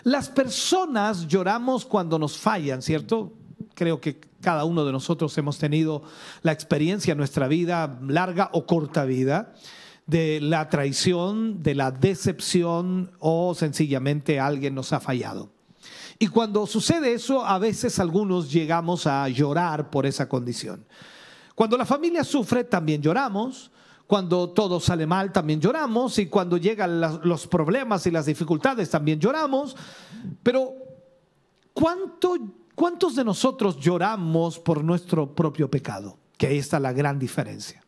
Las 0.02 0.28
personas 0.28 1.28
lloramos 1.28 1.85
cuando 1.87 2.19
nos 2.19 2.37
fallan, 2.37 2.83
¿cierto? 2.83 3.33
Creo 3.75 4.00
que 4.00 4.21
cada 4.40 4.64
uno 4.64 4.85
de 4.85 4.93
nosotros 4.93 5.37
hemos 5.38 5.59
tenido 5.59 6.02
la 6.43 6.52
experiencia 6.52 7.12
en 7.12 7.19
nuestra 7.19 7.49
vida, 7.49 7.99
larga 8.02 8.50
o 8.52 8.66
corta 8.66 9.04
vida, 9.04 9.54
de 10.07 10.40
la 10.43 10.69
traición, 10.69 11.62
de 11.62 11.75
la 11.75 11.90
decepción 11.90 13.12
o 13.21 13.54
sencillamente 13.54 14.40
alguien 14.40 14.75
nos 14.75 14.93
ha 14.93 15.00
fallado. 15.00 15.54
Y 16.19 16.29
cuando 16.29 16.67
sucede 16.67 17.12
eso, 17.12 17.45
a 17.45 17.59
veces 17.59 17.99
algunos 17.99 18.50
llegamos 18.50 19.07
a 19.07 19.29
llorar 19.29 19.91
por 19.91 20.07
esa 20.07 20.29
condición. 20.29 20.85
Cuando 21.55 21.76
la 21.76 21.87
familia 21.87 22.25
sufre, 22.25 22.64
también 22.64 23.00
lloramos. 23.00 23.71
Cuando 24.07 24.50
todo 24.50 24.81
sale 24.81 25.07
mal, 25.07 25.33
también 25.33 25.61
lloramos. 25.61 26.19
Y 26.19 26.26
cuando 26.26 26.57
llegan 26.57 27.00
los 27.23 27.47
problemas 27.47 28.07
y 28.07 28.11
las 28.11 28.26
dificultades, 28.26 28.91
también 28.91 29.21
lloramos. 29.21 29.76
Pero, 30.43 30.73
¿cuánto, 31.73 32.37
¿cuántos 32.75 33.14
de 33.14 33.25
nosotros 33.25 33.79
lloramos 33.79 34.59
por 34.59 34.83
nuestro 34.83 35.35
propio 35.35 35.71
pecado? 35.71 36.19
Que 36.37 36.49
ahí 36.49 36.59
está 36.59 36.81
la 36.81 36.93
gran 36.93 37.19
diferencia. 37.19 37.84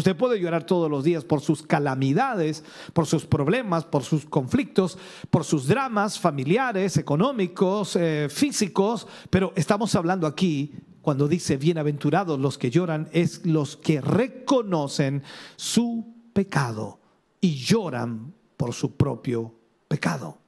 Usted 0.00 0.16
puede 0.16 0.40
llorar 0.40 0.64
todos 0.64 0.90
los 0.90 1.04
días 1.04 1.26
por 1.26 1.42
sus 1.42 1.62
calamidades, 1.62 2.64
por 2.94 3.06
sus 3.06 3.26
problemas, 3.26 3.84
por 3.84 4.02
sus 4.02 4.24
conflictos, 4.24 4.96
por 5.28 5.44
sus 5.44 5.66
dramas 5.66 6.18
familiares, 6.18 6.96
económicos, 6.96 7.96
eh, 7.96 8.28
físicos, 8.30 9.06
pero 9.28 9.52
estamos 9.56 9.94
hablando 9.94 10.26
aquí, 10.26 10.72
cuando 11.02 11.28
dice 11.28 11.58
bienaventurados 11.58 12.40
los 12.40 12.56
que 12.56 12.70
lloran, 12.70 13.10
es 13.12 13.44
los 13.44 13.76
que 13.76 14.00
reconocen 14.00 15.22
su 15.56 16.14
pecado 16.32 16.98
y 17.38 17.56
lloran 17.56 18.32
por 18.56 18.72
su 18.72 18.96
propio 18.96 19.54
pecado. 19.86 20.38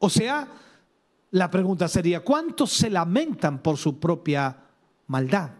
O 0.00 0.10
sea, 0.10 0.48
la 1.30 1.48
pregunta 1.52 1.86
sería, 1.86 2.24
¿cuántos 2.24 2.72
se 2.72 2.90
lamentan 2.90 3.62
por 3.62 3.76
su 3.76 4.00
propia 4.00 4.58
maldad? 5.06 5.52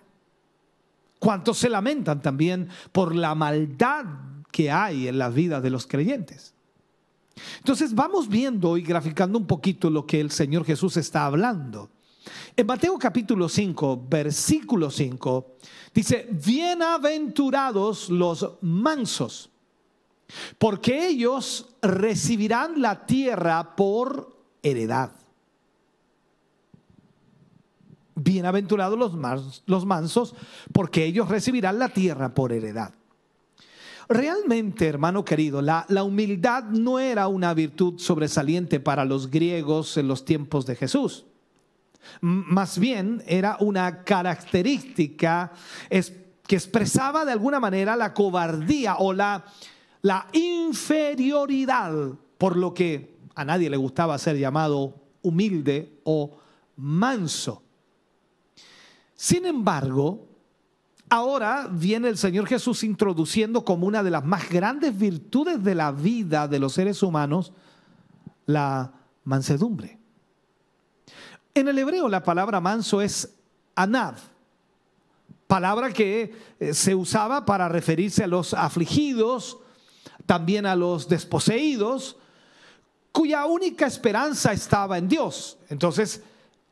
¿Cuántos 1.24 1.56
se 1.56 1.70
lamentan 1.70 2.20
también 2.20 2.68
por 2.92 3.16
la 3.16 3.34
maldad 3.34 4.04
que 4.52 4.70
hay 4.70 5.08
en 5.08 5.16
la 5.16 5.30
vida 5.30 5.62
de 5.62 5.70
los 5.70 5.86
creyentes? 5.86 6.52
Entonces 7.60 7.94
vamos 7.94 8.28
viendo 8.28 8.76
y 8.76 8.82
graficando 8.82 9.38
un 9.38 9.46
poquito 9.46 9.88
lo 9.88 10.04
que 10.04 10.20
el 10.20 10.30
Señor 10.30 10.66
Jesús 10.66 10.98
está 10.98 11.24
hablando. 11.24 11.88
En 12.54 12.66
Mateo 12.66 12.98
capítulo 12.98 13.48
5, 13.48 14.04
versículo 14.06 14.90
5, 14.90 15.56
dice, 15.94 16.28
bienaventurados 16.30 18.10
los 18.10 18.58
mansos, 18.60 19.48
porque 20.58 21.06
ellos 21.06 21.74
recibirán 21.80 22.82
la 22.82 23.06
tierra 23.06 23.74
por 23.74 24.36
heredad. 24.62 25.23
Bienaventurados 28.16 28.98
los, 29.66 29.86
mansos, 29.86 30.34
porque 30.72 31.04
ellos 31.04 31.28
recibirán 31.28 31.78
la 31.78 31.88
tierra 31.88 32.34
por 32.34 32.52
heredad. 32.52 32.94
Realmente, 34.08 34.86
hermano 34.86 35.24
querido, 35.24 35.62
la, 35.62 35.86
humildad 36.04 36.64
no 36.64 36.98
era 36.98 37.26
una 37.26 37.54
virtud 37.54 37.98
sobresaliente 37.98 38.78
para 38.78 39.04
los 39.04 39.30
griegos 39.30 39.96
en 39.96 40.08
los 40.08 40.24
tiempos 40.24 40.66
de 40.66 40.76
Jesús. 40.76 41.26
Más 42.20 42.78
bien 42.78 43.22
era 43.26 43.56
una 43.60 44.04
característica 44.04 45.52
que 45.88 46.54
expresaba 46.54 47.24
de 47.24 47.32
alguna 47.32 47.58
manera 47.58 47.96
la 47.96 48.12
cobardía 48.12 48.96
o 48.98 49.12
la 49.12 49.42
inferioridad, 50.32 51.92
por 52.36 52.56
lo 52.56 52.74
que 52.74 53.14
a 53.34 53.44
nadie 53.44 53.70
le 53.70 53.76
gustaba 53.76 54.18
ser 54.18 54.38
llamado 54.38 54.94
humilde 55.22 55.98
o 56.04 56.36
manso. 56.76 57.63
Sin 59.24 59.46
embargo, 59.46 60.28
ahora 61.08 61.66
viene 61.70 62.10
el 62.10 62.18
Señor 62.18 62.46
Jesús 62.46 62.84
introduciendo 62.84 63.64
como 63.64 63.86
una 63.86 64.02
de 64.02 64.10
las 64.10 64.22
más 64.22 64.50
grandes 64.50 64.98
virtudes 64.98 65.64
de 65.64 65.74
la 65.74 65.92
vida 65.92 66.46
de 66.46 66.58
los 66.58 66.74
seres 66.74 67.02
humanos 67.02 67.50
la 68.44 68.92
mansedumbre. 69.24 69.98
En 71.54 71.68
el 71.68 71.78
hebreo 71.78 72.06
la 72.06 72.22
palabra 72.22 72.60
manso 72.60 73.00
es 73.00 73.34
anav, 73.74 74.16
palabra 75.46 75.90
que 75.90 76.36
eh, 76.60 76.74
se 76.74 76.94
usaba 76.94 77.46
para 77.46 77.66
referirse 77.70 78.24
a 78.24 78.26
los 78.26 78.52
afligidos, 78.52 79.56
también 80.26 80.66
a 80.66 80.76
los 80.76 81.08
desposeídos, 81.08 82.18
cuya 83.10 83.46
única 83.46 83.86
esperanza 83.86 84.52
estaba 84.52 84.98
en 84.98 85.08
Dios. 85.08 85.56
Entonces, 85.70 86.22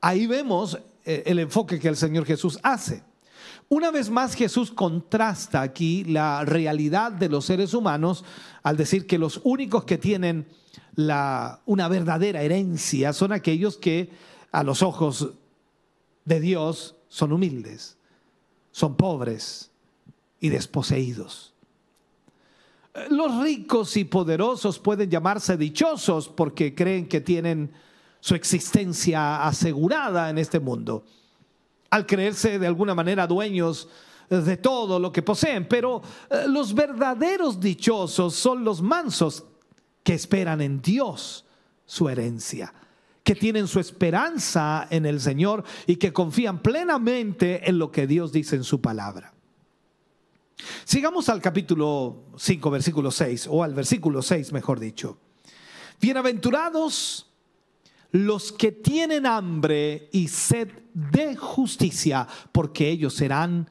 ahí 0.02 0.26
vemos 0.26 0.78
el 1.04 1.38
enfoque 1.38 1.78
que 1.78 1.88
el 1.88 1.96
Señor 1.96 2.24
Jesús 2.24 2.58
hace. 2.62 3.02
Una 3.68 3.90
vez 3.90 4.10
más 4.10 4.34
Jesús 4.34 4.70
contrasta 4.70 5.62
aquí 5.62 6.04
la 6.04 6.44
realidad 6.44 7.10
de 7.10 7.28
los 7.28 7.46
seres 7.46 7.72
humanos 7.72 8.24
al 8.62 8.76
decir 8.76 9.06
que 9.06 9.18
los 9.18 9.40
únicos 9.44 9.84
que 9.84 9.98
tienen 9.98 10.46
la, 10.94 11.60
una 11.64 11.88
verdadera 11.88 12.42
herencia 12.42 13.12
son 13.12 13.32
aquellos 13.32 13.78
que 13.78 14.10
a 14.50 14.62
los 14.62 14.82
ojos 14.82 15.30
de 16.24 16.40
Dios 16.40 16.96
son 17.08 17.32
humildes, 17.32 17.96
son 18.70 18.96
pobres 18.96 19.70
y 20.38 20.50
desposeídos. 20.50 21.54
Los 23.08 23.42
ricos 23.42 23.96
y 23.96 24.04
poderosos 24.04 24.78
pueden 24.78 25.08
llamarse 25.08 25.56
dichosos 25.56 26.28
porque 26.28 26.74
creen 26.74 27.08
que 27.08 27.22
tienen 27.22 27.72
su 28.22 28.36
existencia 28.36 29.44
asegurada 29.44 30.30
en 30.30 30.38
este 30.38 30.60
mundo, 30.60 31.04
al 31.90 32.06
creerse 32.06 32.60
de 32.60 32.68
alguna 32.68 32.94
manera 32.94 33.26
dueños 33.26 33.88
de 34.30 34.56
todo 34.58 35.00
lo 35.00 35.10
que 35.10 35.22
poseen. 35.22 35.66
Pero 35.66 36.00
eh, 36.30 36.44
los 36.46 36.72
verdaderos 36.72 37.58
dichosos 37.58 38.36
son 38.36 38.62
los 38.62 38.80
mansos 38.80 39.42
que 40.04 40.14
esperan 40.14 40.60
en 40.60 40.80
Dios 40.80 41.44
su 41.84 42.08
herencia, 42.08 42.72
que 43.24 43.34
tienen 43.34 43.66
su 43.66 43.80
esperanza 43.80 44.86
en 44.88 45.04
el 45.04 45.20
Señor 45.20 45.64
y 45.88 45.96
que 45.96 46.12
confían 46.12 46.62
plenamente 46.62 47.68
en 47.68 47.76
lo 47.80 47.90
que 47.90 48.06
Dios 48.06 48.30
dice 48.30 48.54
en 48.54 48.62
su 48.62 48.80
palabra. 48.80 49.34
Sigamos 50.84 51.28
al 51.28 51.42
capítulo 51.42 52.26
5, 52.36 52.70
versículo 52.70 53.10
6, 53.10 53.48
o 53.50 53.64
al 53.64 53.74
versículo 53.74 54.22
6, 54.22 54.52
mejor 54.52 54.78
dicho. 54.78 55.18
Bienaventurados 56.00 57.31
los 58.12 58.52
que 58.52 58.72
tienen 58.72 59.26
hambre 59.26 60.08
y 60.12 60.28
sed 60.28 60.68
de 60.92 61.34
justicia, 61.34 62.26
porque 62.52 62.88
ellos 62.88 63.14
serán 63.14 63.66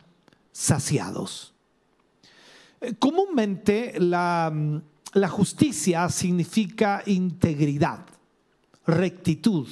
saciados. 0.51 1.53
Eh, 2.81 2.95
comúnmente 2.98 3.93
la, 4.00 4.51
la 5.13 5.27
justicia 5.29 6.10
significa 6.10 7.03
integridad, 7.05 8.05
rectitud, 8.88 9.67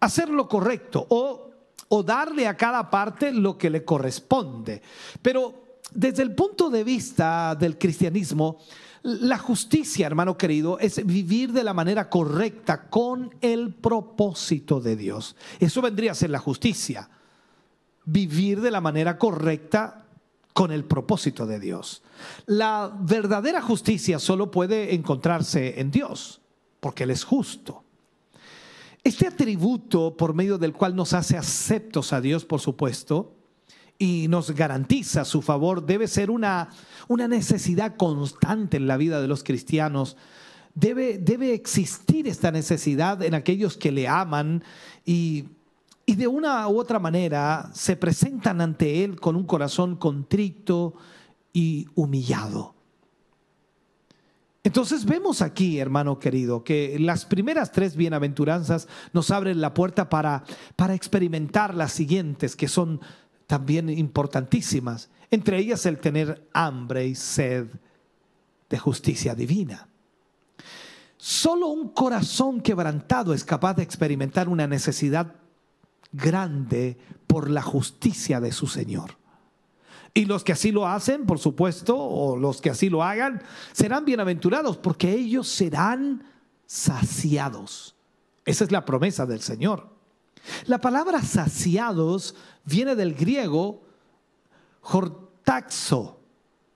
hacer 0.00 0.28
lo 0.28 0.48
correcto 0.48 1.06
o 1.08 2.02
darle 2.02 2.46
a 2.46 2.56
cada 2.56 2.90
parte 2.90 3.32
lo 3.32 3.56
que 3.56 3.70
le 3.70 3.84
corresponde. 3.84 4.82
Pero 5.22 5.68
desde 5.92 6.22
el 6.22 6.34
punto 6.34 6.68
de 6.68 6.84
vista 6.84 7.54
del 7.54 7.78
cristianismo, 7.78 8.58
la 9.02 9.38
justicia, 9.38 10.06
hermano 10.06 10.36
querido, 10.36 10.78
es 10.78 11.04
vivir 11.06 11.52
de 11.52 11.64
la 11.64 11.74
manera 11.74 12.10
correcta 12.10 12.88
con 12.88 13.34
el 13.40 13.74
propósito 13.74 14.80
de 14.80 14.96
Dios. 14.96 15.36
Eso 15.60 15.82
vendría 15.82 16.12
a 16.12 16.16
ser 16.16 16.30
la 16.30 16.38
justicia. 16.38 17.08
Vivir 18.04 18.60
de 18.60 18.70
la 18.70 18.80
manera 18.80 19.18
correcta 19.18 20.06
con 20.52 20.72
el 20.72 20.84
propósito 20.84 21.46
de 21.46 21.60
Dios. 21.60 22.02
La 22.46 22.92
verdadera 23.00 23.62
justicia 23.62 24.18
solo 24.18 24.50
puede 24.50 24.94
encontrarse 24.94 25.80
en 25.80 25.90
Dios, 25.90 26.40
porque 26.80 27.04
Él 27.04 27.12
es 27.12 27.22
justo. 27.22 27.84
Este 29.04 29.26
atributo 29.26 30.16
por 30.16 30.34
medio 30.34 30.58
del 30.58 30.72
cual 30.72 30.96
nos 30.96 31.12
hace 31.12 31.36
aceptos 31.36 32.12
a 32.12 32.20
Dios, 32.20 32.44
por 32.44 32.60
supuesto, 32.60 33.37
y 33.98 34.28
nos 34.28 34.52
garantiza 34.52 35.24
su 35.24 35.42
favor 35.42 35.84
debe 35.84 36.06
ser 36.06 36.30
una, 36.30 36.68
una 37.08 37.26
necesidad 37.26 37.96
constante 37.96 38.76
en 38.76 38.86
la 38.86 38.96
vida 38.96 39.20
de 39.20 39.28
los 39.28 39.42
cristianos. 39.42 40.16
Debe, 40.74 41.18
debe 41.18 41.52
existir 41.52 42.28
esta 42.28 42.52
necesidad 42.52 43.22
en 43.22 43.34
aquellos 43.34 43.76
que 43.76 43.90
le 43.90 44.06
aman 44.06 44.62
y, 45.04 45.46
y 46.06 46.14
de 46.14 46.28
una 46.28 46.68
u 46.68 46.78
otra 46.78 47.00
manera 47.00 47.70
se 47.74 47.96
presentan 47.96 48.60
ante 48.60 49.02
Él 49.02 49.18
con 49.18 49.34
un 49.34 49.44
corazón 49.44 49.96
contrito 49.96 50.94
y 51.52 51.88
humillado. 51.96 52.74
Entonces 54.62 55.06
vemos 55.06 55.42
aquí, 55.42 55.78
hermano 55.78 56.18
querido, 56.18 56.62
que 56.62 56.98
las 57.00 57.24
primeras 57.24 57.72
tres 57.72 57.96
bienaventuranzas 57.96 58.86
nos 59.12 59.30
abren 59.30 59.60
la 59.60 59.72
puerta 59.72 60.08
para, 60.08 60.44
para 60.76 60.94
experimentar 60.94 61.74
las 61.74 61.92
siguientes, 61.92 62.54
que 62.54 62.68
son 62.68 63.00
también 63.48 63.88
importantísimas, 63.88 65.08
entre 65.30 65.58
ellas 65.58 65.84
el 65.86 65.98
tener 65.98 66.46
hambre 66.52 67.06
y 67.06 67.14
sed 67.14 67.66
de 68.68 68.78
justicia 68.78 69.34
divina. 69.34 69.88
Solo 71.16 71.68
un 71.68 71.88
corazón 71.88 72.60
quebrantado 72.60 73.32
es 73.34 73.44
capaz 73.44 73.74
de 73.74 73.82
experimentar 73.82 74.48
una 74.48 74.66
necesidad 74.66 75.34
grande 76.12 76.98
por 77.26 77.50
la 77.50 77.62
justicia 77.62 78.38
de 78.38 78.52
su 78.52 78.66
Señor. 78.66 79.16
Y 80.12 80.26
los 80.26 80.44
que 80.44 80.52
así 80.52 80.70
lo 80.70 80.86
hacen, 80.86 81.24
por 81.24 81.38
supuesto, 81.38 81.96
o 81.98 82.36
los 82.36 82.60
que 82.60 82.70
así 82.70 82.90
lo 82.90 83.02
hagan, 83.02 83.42
serán 83.72 84.04
bienaventurados 84.04 84.76
porque 84.76 85.10
ellos 85.10 85.48
serán 85.48 86.22
saciados. 86.66 87.96
Esa 88.44 88.64
es 88.64 88.72
la 88.72 88.84
promesa 88.84 89.24
del 89.24 89.40
Señor. 89.40 89.97
La 90.66 90.78
palabra 90.78 91.22
saciados 91.22 92.34
viene 92.64 92.94
del 92.94 93.14
griego 93.14 93.82
hortaxo, 94.82 96.18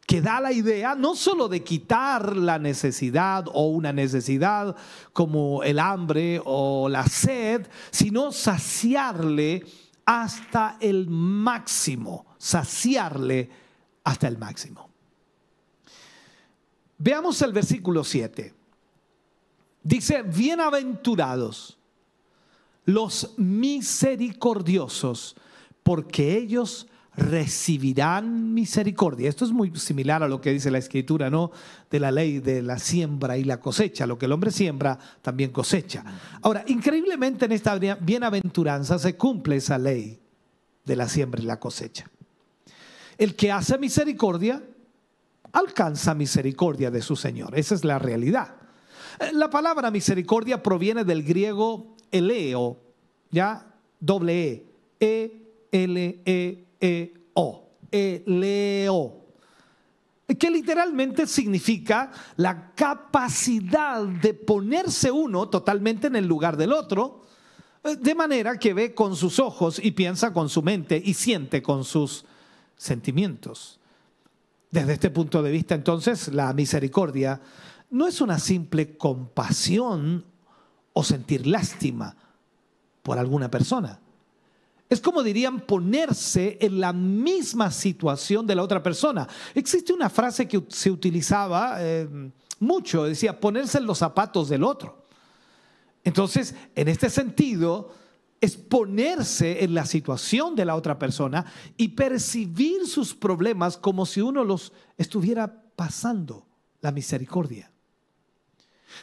que 0.06 0.20
da 0.20 0.40
la 0.40 0.52
idea 0.52 0.94
no 0.94 1.14
solo 1.14 1.48
de 1.48 1.62
quitar 1.62 2.36
la 2.36 2.58
necesidad 2.58 3.46
o 3.52 3.68
una 3.68 3.92
necesidad 3.92 4.76
como 5.12 5.62
el 5.62 5.78
hambre 5.78 6.40
o 6.44 6.88
la 6.88 7.06
sed, 7.06 7.66
sino 7.90 8.32
saciarle 8.32 9.64
hasta 10.04 10.76
el 10.80 11.08
máximo, 11.08 12.26
saciarle 12.38 13.50
hasta 14.04 14.28
el 14.28 14.38
máximo. 14.38 14.90
Veamos 16.98 17.40
el 17.42 17.52
versículo 17.52 18.04
7. 18.04 18.54
Dice, 19.82 20.22
bienaventurados 20.22 21.78
los 22.84 23.34
misericordiosos, 23.36 25.36
porque 25.82 26.36
ellos 26.36 26.86
recibirán 27.14 28.54
misericordia. 28.54 29.28
Esto 29.28 29.44
es 29.44 29.50
muy 29.50 29.76
similar 29.76 30.22
a 30.22 30.28
lo 30.28 30.40
que 30.40 30.52
dice 30.52 30.70
la 30.70 30.78
escritura, 30.78 31.28
¿no? 31.28 31.50
De 31.90 32.00
la 32.00 32.10
ley 32.10 32.38
de 32.38 32.62
la 32.62 32.78
siembra 32.78 33.36
y 33.36 33.44
la 33.44 33.60
cosecha. 33.60 34.06
Lo 34.06 34.18
que 34.18 34.26
el 34.26 34.32
hombre 34.32 34.50
siembra, 34.50 34.98
también 35.20 35.50
cosecha. 35.50 36.04
Ahora, 36.40 36.64
increíblemente 36.66 37.44
en 37.44 37.52
esta 37.52 37.78
bienaventuranza 38.00 38.98
se 38.98 39.16
cumple 39.16 39.56
esa 39.56 39.78
ley 39.78 40.20
de 40.84 40.96
la 40.96 41.08
siembra 41.08 41.42
y 41.42 41.46
la 41.46 41.60
cosecha. 41.60 42.10
El 43.18 43.36
que 43.36 43.52
hace 43.52 43.78
misericordia, 43.78 44.62
alcanza 45.52 46.14
misericordia 46.14 46.90
de 46.90 47.02
su 47.02 47.14
Señor. 47.14 47.58
Esa 47.58 47.74
es 47.74 47.84
la 47.84 47.98
realidad. 47.98 48.56
La 49.34 49.50
palabra 49.50 49.90
misericordia 49.90 50.62
proviene 50.62 51.04
del 51.04 51.22
griego 51.22 51.94
eleo, 52.12 52.78
¿ya? 53.30 53.74
Doble 53.98 54.64
E, 55.00 55.42
E-L-E-E-O, 55.72 56.68
eleo, 57.90 59.18
que 60.38 60.50
literalmente 60.50 61.26
significa 61.26 62.12
la 62.36 62.72
capacidad 62.74 64.04
de 64.04 64.34
ponerse 64.34 65.10
uno 65.10 65.48
totalmente 65.48 66.06
en 66.06 66.16
el 66.16 66.26
lugar 66.26 66.56
del 66.56 66.72
otro, 66.72 67.22
de 67.82 68.14
manera 68.14 68.58
que 68.58 68.74
ve 68.74 68.94
con 68.94 69.16
sus 69.16 69.38
ojos 69.40 69.80
y 69.82 69.90
piensa 69.90 70.32
con 70.32 70.48
su 70.48 70.62
mente 70.62 71.02
y 71.04 71.14
siente 71.14 71.62
con 71.62 71.84
sus 71.84 72.24
sentimientos. 72.76 73.80
Desde 74.70 74.92
este 74.94 75.10
punto 75.10 75.42
de 75.42 75.50
vista, 75.50 75.74
entonces, 75.74 76.28
la 76.28 76.52
misericordia 76.52 77.40
no 77.90 78.06
es 78.06 78.20
una 78.20 78.38
simple 78.38 78.96
compasión 78.96 80.24
o 80.92 81.02
sentir 81.02 81.46
lástima 81.46 82.16
por 83.02 83.18
alguna 83.18 83.50
persona. 83.50 84.00
Es 84.88 85.00
como 85.00 85.22
dirían 85.22 85.60
ponerse 85.60 86.58
en 86.60 86.78
la 86.78 86.92
misma 86.92 87.70
situación 87.70 88.46
de 88.46 88.54
la 88.54 88.62
otra 88.62 88.82
persona. 88.82 89.26
Existe 89.54 89.92
una 89.92 90.10
frase 90.10 90.46
que 90.46 90.62
se 90.68 90.90
utilizaba 90.90 91.76
eh, 91.78 92.06
mucho, 92.60 93.04
decía 93.04 93.40
ponerse 93.40 93.78
en 93.78 93.86
los 93.86 93.98
zapatos 93.98 94.50
del 94.50 94.62
otro. 94.62 95.06
Entonces, 96.04 96.54
en 96.74 96.88
este 96.88 97.08
sentido, 97.08 97.90
es 98.38 98.56
ponerse 98.56 99.64
en 99.64 99.72
la 99.72 99.86
situación 99.86 100.54
de 100.56 100.64
la 100.66 100.74
otra 100.74 100.98
persona 100.98 101.46
y 101.76 101.88
percibir 101.88 102.86
sus 102.86 103.14
problemas 103.14 103.78
como 103.78 104.04
si 104.04 104.20
uno 104.20 104.44
los 104.44 104.72
estuviera 104.98 105.62
pasando, 105.74 106.46
la 106.80 106.92
misericordia. 106.92 107.71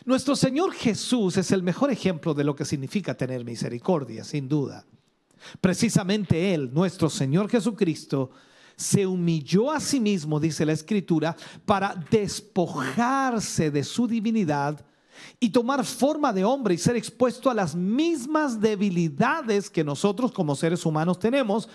Nuestro 0.06 0.36
Señor 0.36 0.74
Jesús 0.74 1.38
es 1.38 1.52
el 1.52 1.64
mejor 1.64 1.92
ejemplo 1.92 2.34
de 2.34 2.44
lo 2.44 2.56
que 2.56 2.66
significa 2.66 3.16
tener 3.16 3.44
misericordia, 3.44 4.24
sin 4.24 4.48
duda. 4.48 4.86
Precisamente 5.62 6.54
Él, 6.54 6.72
nuestro 6.74 7.10
Señor 7.10 7.50
Jesucristo, 7.50 8.32
se 8.76 9.06
humilló 9.06 9.72
a 9.72 9.80
sí 9.80 10.00
mismo, 10.00 10.40
dice 10.40 10.66
la 10.66 10.72
Escritura, 10.72 11.36
para 11.66 11.96
despojarse 12.10 13.72
de 13.72 13.84
su 13.84 14.08
divinidad 14.08 14.86
y 15.40 15.50
tomar 15.50 15.84
forma 15.84 16.32
de 16.32 16.46
hombre 16.46 16.76
y 16.76 16.78
ser 16.78 16.96
expuesto 16.96 17.50
a 17.50 17.54
las 17.54 17.76
mismas 17.76 18.62
debilidades 18.62 19.70
que 19.70 19.84
nosotros 19.84 20.32
como 20.32 20.56
seres 20.56 20.86
humanos 20.86 21.20
tenemos 21.20 21.68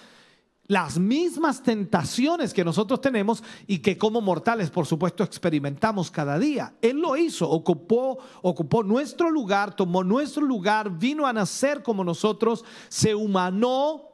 las 0.67 0.99
mismas 0.99 1.63
tentaciones 1.63 2.55
que 2.55 2.65
nosotros 2.65 3.01
tenemos 3.01 3.43
y 3.67 3.79
que 3.79 3.99
como 3.99 4.21
mortales, 4.21 4.71
por 4.71 4.87
supuesto, 4.87 5.23
experimentamos 5.23 6.11
cada 6.11 6.39
día. 6.39 6.75
Él 6.81 7.01
lo 7.01 7.17
hizo, 7.17 7.49
ocupó, 7.49 8.19
ocupó 8.43 8.83
nuestro 8.83 9.31
lugar, 9.31 9.77
tomó 9.77 10.03
nuestro 10.03 10.45
lugar, 10.45 10.99
vino 10.99 11.27
a 11.27 11.33
nacer 11.33 11.83
como 11.83 12.03
nosotros, 12.03 12.65
se 12.89 13.15
humanó 13.15 14.11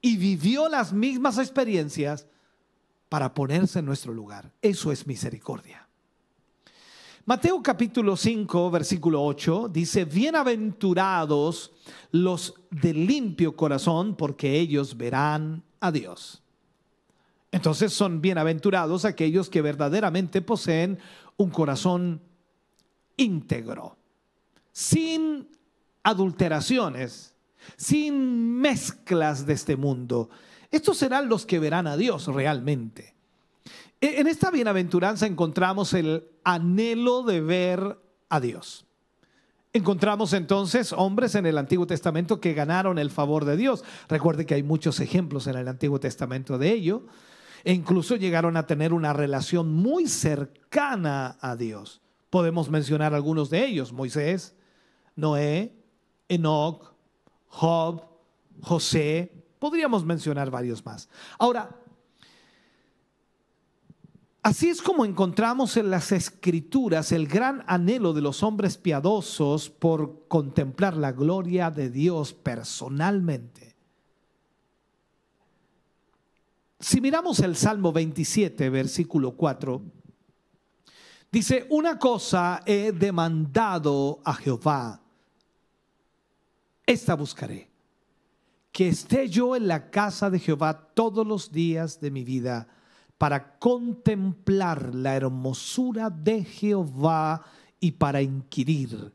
y 0.00 0.16
vivió 0.16 0.68
las 0.68 0.92
mismas 0.92 1.38
experiencias 1.38 2.26
para 3.08 3.32
ponerse 3.34 3.78
en 3.78 3.86
nuestro 3.86 4.12
lugar. 4.12 4.52
Eso 4.62 4.90
es 4.90 5.06
misericordia. 5.06 5.85
Mateo 7.28 7.60
capítulo 7.60 8.16
5, 8.16 8.70
versículo 8.70 9.24
8 9.24 9.68
dice, 9.72 10.04
bienaventurados 10.04 11.72
los 12.12 12.54
de 12.70 12.94
limpio 12.94 13.56
corazón, 13.56 14.14
porque 14.14 14.60
ellos 14.60 14.96
verán 14.96 15.64
a 15.80 15.90
Dios. 15.90 16.44
Entonces 17.50 17.92
son 17.92 18.20
bienaventurados 18.20 19.04
aquellos 19.04 19.50
que 19.50 19.60
verdaderamente 19.60 20.40
poseen 20.40 21.00
un 21.36 21.50
corazón 21.50 22.22
íntegro, 23.16 23.96
sin 24.70 25.48
adulteraciones, 26.04 27.34
sin 27.76 28.52
mezclas 28.60 29.46
de 29.46 29.54
este 29.54 29.74
mundo. 29.74 30.30
Estos 30.70 30.96
serán 30.98 31.28
los 31.28 31.44
que 31.44 31.58
verán 31.58 31.88
a 31.88 31.96
Dios 31.96 32.28
realmente. 32.28 33.15
E, 34.00 34.20
en 34.20 34.26
esta 34.26 34.50
bienaventuranza 34.50 35.26
encontramos 35.26 35.92
el 35.94 36.28
anhelo 36.44 37.22
de 37.22 37.40
ver 37.40 37.98
a 38.28 38.40
Dios. 38.40 38.86
Encontramos 39.72 40.32
entonces 40.32 40.94
hombres 40.94 41.34
en 41.34 41.44
el 41.44 41.58
Antiguo 41.58 41.86
Testamento 41.86 42.40
que 42.40 42.54
ganaron 42.54 42.98
el 42.98 43.10
favor 43.10 43.44
de 43.44 43.58
Dios. 43.58 43.84
Recuerde 44.08 44.46
que 44.46 44.54
hay 44.54 44.62
muchos 44.62 45.00
ejemplos 45.00 45.46
en 45.48 45.56
el 45.56 45.68
Antiguo 45.68 46.00
Testamento 46.00 46.56
de 46.56 46.72
ello. 46.72 47.06
E 47.62 47.72
incluso 47.72 48.16
llegaron 48.16 48.56
a 48.56 48.66
tener 48.66 48.92
una 48.92 49.12
relación 49.12 49.72
muy 49.72 50.06
cercana 50.08 51.36
a 51.40 51.56
Dios. 51.56 52.00
Podemos 52.30 52.70
mencionar 52.70 53.12
algunos 53.12 53.50
de 53.50 53.66
ellos. 53.66 53.92
Moisés, 53.92 54.54
Noé, 55.14 55.74
Enoch, 56.28 56.94
Job, 57.48 58.02
José. 58.62 59.44
Podríamos 59.58 60.04
mencionar 60.06 60.50
varios 60.50 60.86
más. 60.86 61.08
Ahora, 61.38 61.68
Así 64.46 64.68
es 64.68 64.80
como 64.80 65.04
encontramos 65.04 65.76
en 65.76 65.90
las 65.90 66.12
escrituras 66.12 67.10
el 67.10 67.26
gran 67.26 67.64
anhelo 67.66 68.12
de 68.12 68.20
los 68.20 68.44
hombres 68.44 68.76
piadosos 68.78 69.70
por 69.70 70.28
contemplar 70.28 70.96
la 70.96 71.10
gloria 71.10 71.68
de 71.72 71.90
Dios 71.90 72.32
personalmente. 72.32 73.74
Si 76.78 77.00
miramos 77.00 77.40
el 77.40 77.56
Salmo 77.56 77.92
27, 77.92 78.70
versículo 78.70 79.32
4, 79.32 79.82
dice, 81.32 81.66
una 81.70 81.98
cosa 81.98 82.62
he 82.64 82.92
demandado 82.92 84.20
a 84.24 84.32
Jehová, 84.32 85.00
esta 86.86 87.16
buscaré, 87.16 87.68
que 88.70 88.86
esté 88.86 89.28
yo 89.28 89.56
en 89.56 89.66
la 89.66 89.90
casa 89.90 90.30
de 90.30 90.38
Jehová 90.38 90.92
todos 90.94 91.26
los 91.26 91.50
días 91.50 91.98
de 91.98 92.12
mi 92.12 92.22
vida 92.22 92.68
para 93.18 93.58
contemplar 93.58 94.94
la 94.94 95.16
hermosura 95.16 96.10
de 96.10 96.44
Jehová 96.44 97.44
y 97.80 97.92
para 97.92 98.20
inquirir 98.20 99.12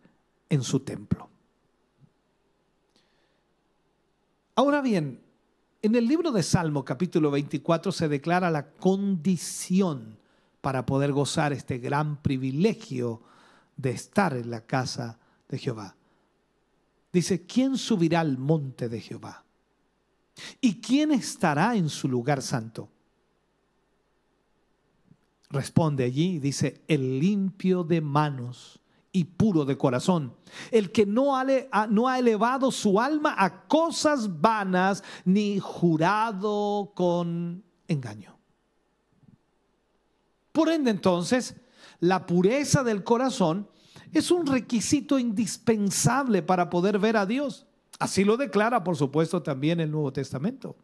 en 0.49 0.63
su 0.63 0.79
templo. 0.79 1.29
Ahora 4.55 4.81
bien, 4.81 5.21
en 5.81 5.95
el 5.95 6.07
libro 6.07 6.31
de 6.31 6.43
Salmo 6.43 6.85
capítulo 6.85 7.31
24 7.31 7.91
se 7.91 8.07
declara 8.07 8.51
la 8.51 8.71
condición 8.71 10.17
para 10.61 10.85
poder 10.85 11.11
gozar 11.11 11.53
este 11.53 11.79
gran 11.79 12.21
privilegio 12.21 13.21
de 13.77 13.91
estar 13.91 14.35
en 14.35 14.51
la 14.51 14.65
casa 14.65 15.19
de 15.49 15.57
Jehová. 15.57 15.95
Dice, 17.11 17.45
¿quién 17.45 17.77
subirá 17.77 18.19
al 18.19 18.37
monte 18.37 18.89
de 18.89 19.01
Jehová? 19.01 19.43
¿Y 20.59 20.79
quién 20.79 21.11
estará 21.11 21.75
en 21.75 21.89
su 21.89 22.07
lugar 22.07 22.41
santo? 22.41 22.89
Responde 25.51 26.05
allí, 26.05 26.39
dice, 26.39 26.81
el 26.87 27.19
limpio 27.19 27.83
de 27.83 27.99
manos 27.99 28.79
y 29.11 29.25
puro 29.25 29.65
de 29.65 29.77
corazón, 29.77 30.33
el 30.71 30.91
que 30.91 31.05
no 31.05 31.35
ha, 31.35 31.45
no 31.89 32.07
ha 32.07 32.19
elevado 32.19 32.71
su 32.71 33.01
alma 33.01 33.35
a 33.37 33.67
cosas 33.67 34.39
vanas 34.39 35.03
ni 35.25 35.59
jurado 35.59 36.93
con 36.95 37.63
engaño. 37.89 38.37
Por 40.53 40.69
ende 40.69 40.91
entonces, 40.91 41.55
la 41.99 42.25
pureza 42.25 42.83
del 42.83 43.03
corazón 43.03 43.69
es 44.13 44.31
un 44.31 44.45
requisito 44.45 45.19
indispensable 45.19 46.41
para 46.41 46.69
poder 46.69 46.99
ver 46.99 47.17
a 47.17 47.25
Dios. 47.25 47.67
Así 47.99 48.23
lo 48.23 48.37
declara, 48.37 48.83
por 48.83 48.95
supuesto, 48.95 49.43
también 49.43 49.79
el 49.79 49.91
Nuevo 49.91 50.11
Testamento. 50.11 50.77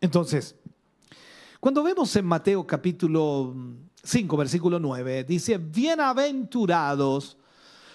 Entonces, 0.00 0.56
cuando 1.62 1.84
vemos 1.84 2.16
en 2.16 2.26
Mateo 2.26 2.66
capítulo 2.66 3.54
5, 4.02 4.36
versículo 4.36 4.80
9, 4.80 5.22
dice, 5.22 5.58
bienaventurados 5.58 7.36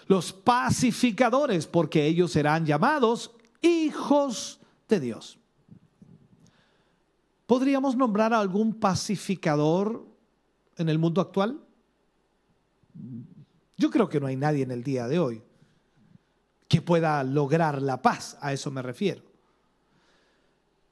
los 0.05 0.31
pacificadores, 0.31 1.67
porque 1.67 2.05
ellos 2.05 2.31
serán 2.31 2.65
llamados 2.65 3.35
hijos 3.61 4.61
de 4.87 5.01
Dios. 5.01 5.37
¿Podríamos 7.45 7.97
nombrar 7.97 8.33
a 8.33 8.39
algún 8.39 8.73
pacificador 8.73 10.07
en 10.77 10.87
el 10.87 10.97
mundo 10.97 11.19
actual? 11.19 11.59
Yo 13.75 13.89
creo 13.91 14.07
que 14.07 14.21
no 14.21 14.27
hay 14.27 14.37
nadie 14.37 14.63
en 14.63 14.71
el 14.71 14.81
día 14.81 15.09
de 15.09 15.19
hoy 15.19 15.43
que 16.69 16.81
pueda 16.81 17.21
lograr 17.25 17.81
la 17.81 18.01
paz, 18.01 18.37
a 18.39 18.53
eso 18.53 18.71
me 18.71 18.81
refiero. 18.81 19.26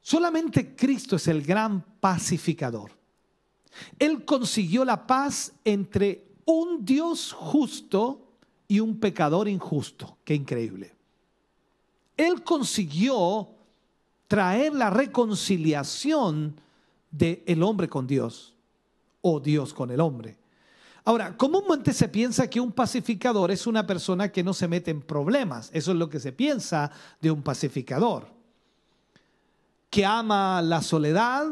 Solamente 0.06 0.76
Cristo 0.76 1.15
es 1.15 1.28
el 1.28 1.41
gran 1.41 1.82
pacificador. 2.00 2.91
Él 3.98 4.24
consiguió 4.24 4.86
la 4.86 5.08
paz 5.08 5.52
entre 5.63 6.28
un 6.46 6.86
Dios 6.86 7.34
justo 7.34 8.22
y 8.68 8.80
un 8.82 9.00
pecador 9.00 9.48
injusto. 9.48 10.20
Qué 10.24 10.36
increíble. 10.36 10.94
Él 12.15 12.44
consiguió 12.44 13.50
traer 14.28 14.76
la 14.76 14.91
reconciliación 14.91 16.56
del 17.10 17.63
hombre 17.63 17.89
con 17.89 18.06
Dios 18.06 18.54
o 19.22 19.39
Dios 19.39 19.74
con 19.74 19.89
el 19.89 20.02
hombre. 20.02 20.38
Ahora, 21.04 21.36
comúnmente 21.36 21.94
se 21.94 22.10
piensa 22.10 22.48
que 22.48 22.60
un 22.60 22.72
pacificador 22.72 23.50
es 23.50 23.65
una 23.65 23.88
persona 23.88 24.32
que 24.32 24.44
no 24.44 24.54
se 24.54 24.68
mete 24.68 24.91
en 24.91 25.02
problemas. 25.02 25.72
Eso 25.74 25.94
es 25.94 25.98
lo 25.98 26.12
que 26.12 26.20
se 26.20 26.32
piensa 26.32 26.91
de 27.20 27.32
un 27.32 27.41
pacificador 27.41 28.35
que 29.95 30.05
ama 30.05 30.62
la 30.62 30.81
soledad 30.81 31.45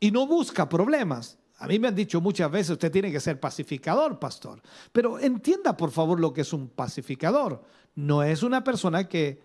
y 0.00 0.10
no 0.10 0.26
busca 0.26 0.68
problemas. 0.68 1.38
A 1.56 1.68
mí 1.68 1.78
me 1.78 1.86
han 1.86 1.94
dicho 1.94 2.20
muchas 2.20 2.50
veces, 2.50 2.70
usted 2.70 2.90
tiene 2.90 3.12
que 3.12 3.20
ser 3.20 3.38
pacificador, 3.38 4.18
pastor. 4.18 4.60
Pero 4.90 5.20
entienda 5.20 5.76
por 5.76 5.92
favor 5.92 6.18
lo 6.18 6.32
que 6.32 6.40
es 6.40 6.52
un 6.52 6.68
pacificador. 6.68 7.62
No 7.94 8.24
es 8.24 8.42
una 8.42 8.64
persona 8.64 9.08
que 9.08 9.40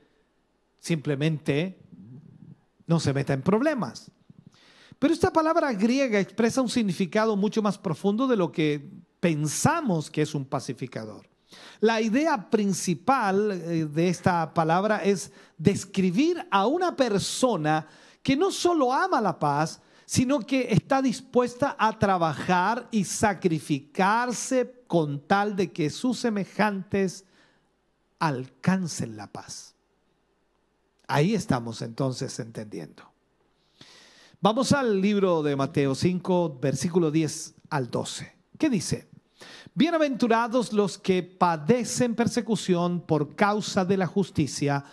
simplemente 0.80 1.78
no 2.88 3.00
se 3.00 3.14
meta 3.14 3.34
en 3.34 3.44
problemas. 3.44 4.10
Pero 4.98 5.14
esta 5.14 5.32
palabra 5.32 5.72
griega 5.74 6.20
expresa 6.20 6.64
un 6.64 6.70
significado 6.70 7.36
mucho 7.36 7.62
más 7.62 7.78
profundo 7.78 8.26
de 8.26 8.38
lo 8.38 8.52
que 8.52 8.90
pensamos 9.20 10.10
que 10.10 10.24
es 10.24 10.34
un 10.34 10.46
pacificador. 10.46 11.30
La 11.80 12.02
idea 12.02 12.50
principal 12.50 13.52
eh, 13.52 13.86
de 13.86 14.10
esta 14.10 14.54
palabra 14.54 15.04
es 15.04 15.32
describir 15.58 16.46
a 16.52 16.68
una 16.68 16.96
persona 16.96 17.88
que 18.24 18.36
no 18.36 18.52
solo 18.52 18.92
ama 18.92 19.22
la 19.22 19.40
paz, 19.40 19.82
sino 20.06 20.40
que 20.40 20.72
está 20.72 21.02
dispuesta 21.02 21.76
a 21.78 21.98
trabajar 21.98 22.88
y 22.92 23.04
sacrificarse 23.04 24.84
con 24.88 25.20
tal 25.20 25.56
de 25.56 25.72
que 25.72 25.90
sus 25.90 26.20
semejantes 26.20 27.26
alcancen 28.20 29.18
la 29.18 29.28
paz. 29.28 29.76
Ahí 31.08 31.36
estamos 31.36 31.82
entonces 31.82 32.40
entendiendo. 32.40 33.04
Vamos 34.40 34.72
al 34.72 35.02
libro 35.02 35.42
de 35.42 35.56
Mateo 35.56 35.96
5, 35.96 36.60
versículo 36.62 37.12
10 37.12 37.56
al 37.70 37.90
12. 37.90 38.36
¿Qué 38.58 38.70
dice? 38.70 39.08
Bienaventurados 39.78 40.74
los 40.74 40.98
que 40.98 41.22
padecen 41.22 42.16
persecución 42.16 43.00
por 43.00 43.36
causa 43.36 43.86
de 43.86 43.96
la 43.96 44.08
justicia, 44.08 44.84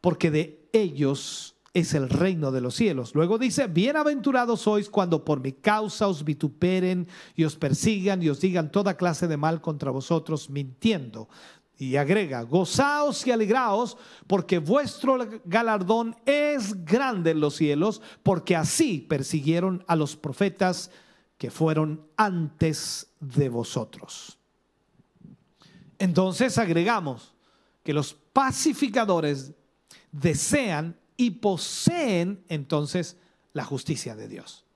porque 0.00 0.30
de 0.30 0.66
ellos 0.72 1.56
es 1.74 1.92
el 1.92 2.08
reino 2.08 2.50
de 2.50 2.62
los 2.62 2.74
cielos. 2.74 3.14
Luego 3.14 3.36
dice, 3.36 3.66
bienaventurados 3.66 4.62
sois 4.62 4.88
cuando 4.88 5.26
por 5.26 5.40
mi 5.40 5.52
causa 5.52 6.08
os 6.08 6.24
vituperen 6.24 7.06
y 7.36 7.44
os 7.44 7.56
persigan 7.56 8.22
y 8.22 8.30
os 8.30 8.40
digan 8.40 8.72
toda 8.72 8.96
clase 8.96 9.28
de 9.28 9.36
mal 9.36 9.60
contra 9.60 9.90
vosotros, 9.90 10.48
mintiendo. 10.48 11.28
Y 11.76 11.96
agrega, 11.96 12.40
gozaos 12.40 13.26
y 13.26 13.32
alegraos, 13.32 13.98
porque 14.26 14.58
vuestro 14.58 15.18
galardón 15.44 16.16
es 16.24 16.82
grande 16.86 17.32
en 17.32 17.40
los 17.40 17.56
cielos, 17.56 18.00
porque 18.22 18.56
así 18.56 19.04
persiguieron 19.06 19.84
a 19.86 19.96
los 19.96 20.16
profetas 20.16 20.90
que 21.40 21.50
fueron 21.50 22.06
antes 22.18 23.14
de 23.18 23.48
vosotros. 23.48 24.38
Entonces 25.98 26.58
agregamos 26.58 27.32
que 27.82 27.94
los 27.94 28.12
pacificadores 28.12 29.52
desean 30.12 31.00
y 31.16 31.30
poseen 31.30 32.44
entonces 32.50 33.16
la 33.54 33.64
justicia 33.64 34.14
de 34.14 34.28
Dios. 34.28 34.66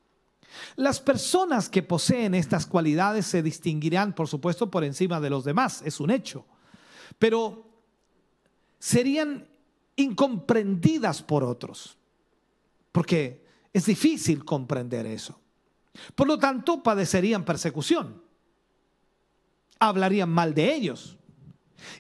Las 0.77 1.01
personas 1.01 1.69
que 1.69 1.83
poseen 1.83 2.35
estas 2.35 2.65
cualidades 2.65 3.27
se 3.27 3.43
distinguirán, 3.43 4.15
por 4.15 4.27
supuesto, 4.27 4.71
por 4.71 4.85
encima 4.85 5.21
de 5.21 5.29
los 5.29 5.45
demás, 5.45 5.83
es 5.85 6.01
un 6.01 6.11
hecho, 6.11 6.47
pero 7.19 7.69
serían 8.79 9.47
incomprendidas 9.97 11.23
por 11.23 11.45
otros, 11.45 11.99
porque 12.91 13.45
es 13.71 13.85
difícil 13.85 14.47
comprender 14.47 15.05
eso. 15.05 15.44
Por 16.15 16.27
lo 16.27 16.39
tanto, 16.39 16.83
padecerían 16.83 17.45
persecución. 17.45 18.23
Hablarían 19.79 20.31
mal 20.31 20.55
de 20.55 20.75
ellos. 20.75 21.17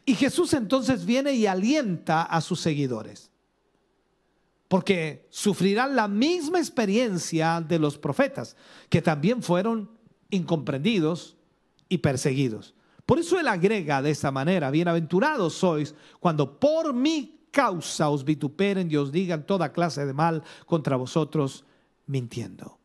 Y 0.04 0.14
Jesús 0.14 0.52
entonces 0.54 1.04
viene 1.04 1.32
y 1.32 1.46
alienta 1.46 2.22
a 2.22 2.40
sus 2.40 2.60
seguidores, 2.60 3.30
porque 4.68 5.26
sufrirán 5.30 5.94
la 5.94 6.08
misma 6.08 6.58
experiencia 6.58 7.60
de 7.60 7.78
los 7.78 7.98
profetas, 7.98 8.56
que 8.88 9.02
también 9.02 9.42
fueron 9.42 9.90
incomprendidos 10.30 11.36
y 11.88 11.98
perseguidos. 11.98 12.74
Por 13.06 13.18
eso 13.18 13.38
él 13.38 13.48
agrega 13.48 14.00
de 14.00 14.10
esta 14.10 14.30
manera, 14.30 14.70
bienaventurados 14.70 15.54
sois 15.54 15.94
cuando 16.20 16.58
por 16.58 16.94
mi 16.94 17.46
causa 17.50 18.08
os 18.08 18.24
vituperen 18.24 18.90
y 18.90 18.96
os 18.96 19.12
digan 19.12 19.46
toda 19.46 19.72
clase 19.72 20.06
de 20.06 20.14
mal 20.14 20.42
contra 20.66 20.96
vosotros 20.96 21.64
mintiendo. 22.06 22.78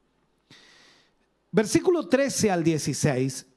Versículo 1.52 2.08
13 2.08 2.52
al 2.52 2.64
16 2.64 3.48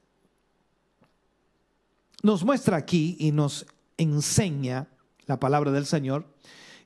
nos 2.23 2.45
muestra 2.45 2.77
aquí 2.77 3.17
y 3.19 3.33
nos 3.33 3.67
enseña 3.97 4.89
la 5.27 5.41
palabra 5.41 5.73
del 5.73 5.87
Señor. 5.87 6.25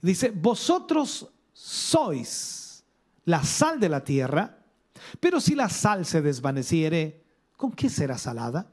Dice, 0.01 0.31
vosotros 0.31 1.29
sois 1.53 2.85
la 3.25 3.45
sal 3.45 3.79
de 3.79 3.89
la 3.89 4.03
tierra, 4.03 4.59
pero 5.21 5.41
si 5.41 5.55
la 5.55 5.69
sal 5.69 6.07
se 6.07 6.23
desvaneciere, 6.23 7.23
¿con 7.57 7.73
qué 7.73 7.91
será 7.91 8.17
salada? 8.17 8.73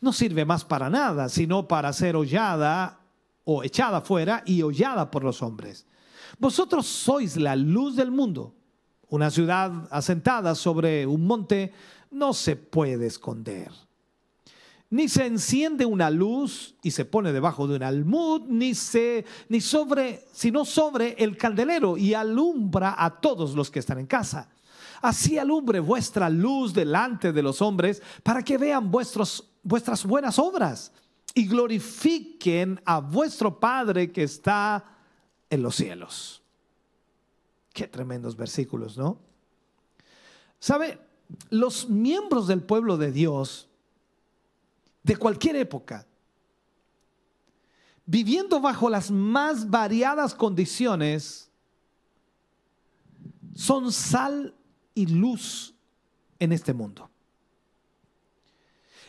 No 0.00 0.12
sirve 0.12 0.44
más 0.44 0.64
para 0.64 0.90
nada, 0.90 1.28
sino 1.28 1.66
para 1.66 1.92
ser 1.92 2.14
hollada 2.14 3.00
o 3.44 3.64
echada 3.64 4.02
fuera 4.02 4.42
y 4.44 4.62
hollada 4.62 5.10
por 5.10 5.24
los 5.24 5.42
hombres. 5.42 5.86
Vosotros 6.38 6.86
sois 6.86 7.36
la 7.36 7.56
luz 7.56 7.96
del 7.96 8.10
mundo. 8.10 8.54
Una 9.10 9.30
ciudad 9.30 9.88
asentada 9.90 10.54
sobre 10.54 11.06
un 11.06 11.26
monte 11.26 11.72
no 12.10 12.32
se 12.32 12.56
puede 12.56 13.06
esconder 13.06 13.70
ni 14.90 15.08
se 15.08 15.24
enciende 15.24 15.86
una 15.86 16.10
luz 16.10 16.74
y 16.82 16.90
se 16.90 17.04
pone 17.04 17.32
debajo 17.32 17.68
de 17.68 17.76
un 17.76 17.84
almud, 17.84 18.42
ni 18.48 18.74
se 18.74 19.24
ni 19.48 19.60
sobre, 19.60 20.26
sino 20.32 20.64
sobre 20.64 21.12
el 21.12 21.36
candelero 21.36 21.96
y 21.96 22.12
alumbra 22.12 22.96
a 22.98 23.20
todos 23.20 23.54
los 23.54 23.70
que 23.70 23.78
están 23.78 24.00
en 24.00 24.06
casa. 24.06 24.50
Así 25.00 25.38
alumbre 25.38 25.78
vuestra 25.78 26.28
luz 26.28 26.74
delante 26.74 27.32
de 27.32 27.42
los 27.42 27.62
hombres 27.62 28.02
para 28.24 28.42
que 28.42 28.58
vean 28.58 28.90
vuestros, 28.90 29.48
vuestras 29.62 30.04
buenas 30.04 30.38
obras 30.40 30.92
y 31.34 31.46
glorifiquen 31.46 32.80
a 32.84 32.98
vuestro 32.98 33.60
Padre 33.60 34.10
que 34.10 34.24
está 34.24 34.84
en 35.48 35.62
los 35.62 35.76
cielos. 35.76 36.39
Qué 37.72 37.86
tremendos 37.86 38.36
versículos, 38.36 38.96
¿no? 38.96 39.18
¿Sabe? 40.58 40.98
Los 41.50 41.88
miembros 41.88 42.46
del 42.46 42.62
pueblo 42.62 42.96
de 42.96 43.12
Dios 43.12 43.68
de 45.02 45.16
cualquier 45.16 45.56
época, 45.56 46.06
viviendo 48.04 48.60
bajo 48.60 48.90
las 48.90 49.10
más 49.10 49.70
variadas 49.70 50.34
condiciones, 50.34 51.50
son 53.54 53.92
sal 53.92 54.54
y 54.94 55.06
luz 55.06 55.74
en 56.38 56.52
este 56.52 56.72
mundo. 56.72 57.10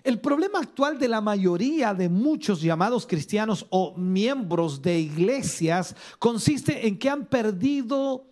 El 0.03 0.19
problema 0.19 0.59
actual 0.59 0.97
de 0.97 1.07
la 1.07 1.21
mayoría 1.21 1.93
de 1.93 2.09
muchos 2.09 2.61
llamados 2.61 3.05
cristianos 3.05 3.67
o 3.69 3.95
miembros 3.95 4.81
de 4.81 4.99
iglesias 4.99 5.95
consiste 6.17 6.87
en 6.87 6.97
que 6.97 7.09
han 7.09 7.27
perdido, 7.27 8.30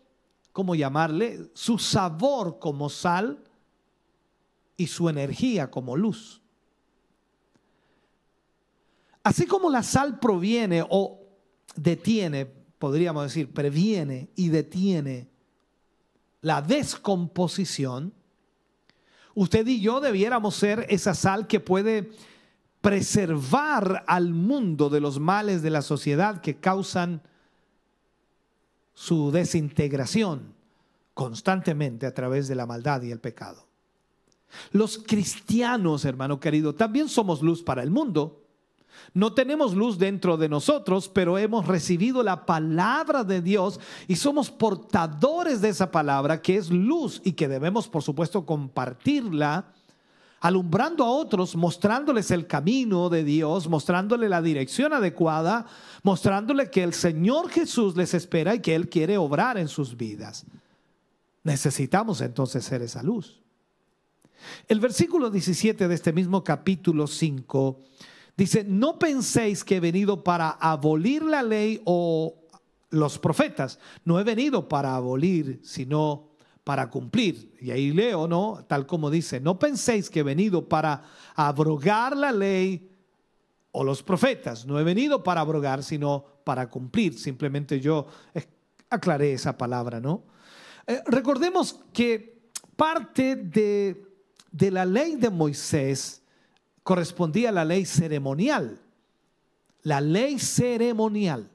¿cómo 0.60 0.76
llamarle?, 0.76 1.50
su 1.54 1.80
sabor 1.80 2.60
como 2.60 2.90
sal 2.90 3.42
y 4.76 4.88
su 4.88 5.08
energía 5.08 5.72
como 5.72 5.96
luz. 5.96 6.42
Así 9.24 9.46
como 9.46 9.70
la 9.70 9.84
sal 9.84 10.20
proviene 10.20 10.86
o 10.90 11.22
detiene, 11.78 12.46
podríamos 12.46 13.24
decir, 13.24 13.54
previene 13.54 14.32
y 14.36 14.50
detiene 14.50 15.30
la 16.42 16.62
descomposición, 16.62 18.14
usted 19.36 19.66
y 19.66 19.80
yo 19.80 20.02
debiéramos 20.02 20.56
ser 20.56 20.86
esa 20.90 21.14
sal 21.14 21.48
que 21.48 21.62
puede 21.62 22.12
preservar 22.82 24.04
al 24.08 24.34
mundo 24.34 24.90
de 24.90 25.00
los 25.00 25.22
males 25.22 25.62
de 25.62 25.70
la 25.70 25.82
sociedad 25.82 26.42
que 26.42 26.58
causan 26.58 27.22
su 29.00 29.32
desintegración 29.32 30.54
constantemente 31.14 32.06
a 32.06 32.14
través 32.14 32.50
de 32.50 32.56
la 32.56 32.66
maldad 32.66 33.02
y 33.02 33.12
el 33.12 33.22
pecado. 33.22 33.66
Los 34.74 34.98
cristianos, 34.98 36.04
hermano 36.04 36.42
querido, 36.42 36.76
también 36.76 37.08
somos 37.08 37.42
luz 37.42 37.64
para 37.64 37.82
el 37.82 37.92
mundo 37.92 38.44
no 39.14 39.34
tenemos 39.34 39.74
luz 39.74 39.98
dentro 39.98 40.36
de 40.36 40.50
nosotros, 40.50 41.08
pero 41.08 41.38
hemos 41.38 41.66
recibido 41.66 42.22
la 42.24 42.46
palabra 42.46 43.24
de 43.24 43.42
Dios 43.42 43.80
y 44.08 44.18
somos 44.18 44.52
portadores 44.52 45.62
de 45.62 45.70
esa 45.70 45.90
palabra 45.90 46.42
que 46.42 46.58
es 46.58 46.70
luz 46.70 47.22
y 47.24 47.32
que 47.32 47.48
debemos, 47.48 47.88
por 47.88 48.04
supuesto, 48.04 48.46
compartirla 48.46 49.72
alumbrando 50.42 51.04
a 51.04 51.10
otros, 51.10 51.56
mostrándoles 51.56 52.32
el 52.32 52.48
camino 52.48 53.10
de 53.10 53.24
Dios, 53.24 53.68
mostrándole 53.68 54.30
la 54.30 54.42
dirección 54.42 54.94
adecuada, 54.94 55.66
mostrándole 56.04 56.70
que 56.70 56.84
el 56.84 56.94
Señor 56.94 57.50
Jesús 57.50 57.96
les 57.96 58.14
espera 58.14 58.56
y 58.56 58.60
que 58.60 58.76
Él 58.76 58.90
quiere 58.90 59.18
obrar 59.18 59.58
en 59.58 59.68
sus 59.68 59.98
vidas. 59.98 60.46
Necesitamos 61.44 62.22
entonces 62.22 62.64
ser 62.64 62.82
esa 62.82 63.04
luz. 63.04 63.42
El 64.68 64.80
versículo 64.80 65.30
17 65.30 65.88
de 65.88 65.96
este 65.96 66.14
mismo 66.14 66.44
capítulo 66.44 67.08
5 67.08 67.80
Dice, 68.40 68.64
no 68.64 68.98
penséis 68.98 69.66
que 69.66 69.76
he 69.76 69.80
venido 69.82 70.24
para 70.24 70.52
abolir 70.52 71.22
la 71.24 71.44
ley 71.44 71.82
o 71.84 72.38
los 72.90 73.20
profetas. 73.20 73.80
No 74.06 74.18
he 74.18 74.24
venido 74.24 74.70
para 74.70 74.96
abolir, 74.96 75.60
sino 75.62 76.29
para 76.70 76.88
cumplir. 76.88 77.58
Y 77.60 77.72
ahí 77.72 77.92
leo, 77.92 78.28
¿no? 78.28 78.64
Tal 78.68 78.86
como 78.86 79.10
dice, 79.10 79.40
no 79.40 79.58
penséis 79.58 80.08
que 80.08 80.20
he 80.20 80.24
venido 80.24 80.70
para 80.70 81.02
abrogar 81.34 82.16
la 82.16 82.32
ley 82.32 82.92
o 83.72 83.84
los 83.84 84.04
profetas. 84.04 84.68
No 84.68 84.80
he 84.80 84.84
venido 84.84 85.24
para 85.24 85.42
abrogar, 85.42 85.82
sino 85.82 86.24
para 86.44 86.70
cumplir. 86.70 87.18
Simplemente 87.18 87.80
yo 87.80 88.06
aclaré 88.88 89.34
esa 89.34 89.58
palabra, 89.58 90.00
¿no? 90.00 90.26
Eh, 90.86 91.02
recordemos 91.08 91.80
que 91.92 92.40
parte 92.76 93.36
de, 93.36 94.06
de 94.52 94.70
la 94.70 94.86
ley 94.86 95.16
de 95.16 95.32
Moisés 95.32 96.22
correspondía 96.84 97.50
a 97.50 97.54
la 97.54 97.66
ley 97.66 97.84
ceremonial. 97.84 98.80
La 99.82 100.02
ley 100.02 100.38
ceremonial. 100.38 101.50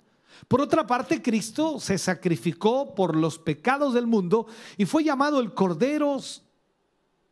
Por 0.49 0.61
otra 0.61 0.87
parte, 0.87 1.23
Cristo 1.23 1.79
se 1.81 1.99
sacrificó 1.99 2.95
por 2.95 3.17
los 3.17 3.39
pecados 3.39 3.95
del 3.95 4.07
mundo 4.07 4.47
y 4.77 4.85
fue 4.85 5.05
llamado 5.05 5.41
el 5.41 5.55
Cordero 5.55 6.19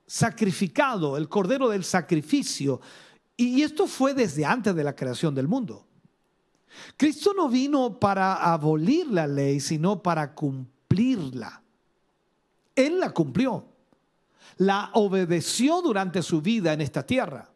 sacrificado, 0.07 1.17
el 1.17 1.29
Cordero 1.29 1.69
del 1.69 1.85
sacrificio. 1.85 2.81
Y 3.37 3.63
esto 3.63 3.87
fue 3.87 4.15
desde 4.15 4.45
antes 4.45 4.75
de 4.75 4.85
la 4.85 4.95
creación 4.95 5.35
del 5.35 5.49
mundo. 5.49 5.87
Cristo 6.97 7.33
no 7.37 7.49
vino 7.49 7.99
para 7.99 8.35
abolir 8.53 9.07
la 9.09 9.27
ley, 9.27 9.61
sino 9.61 10.03
para 10.03 10.35
cumplirla. 10.35 11.63
Él 12.75 12.99
la 12.99 13.11
cumplió. 13.11 13.67
La 14.59 14.91
obedeció 14.95 15.83
durante 15.83 16.23
su 16.23 16.41
vida 16.41 16.73
en 16.73 16.81
esta 16.81 17.05
tierra 17.05 17.53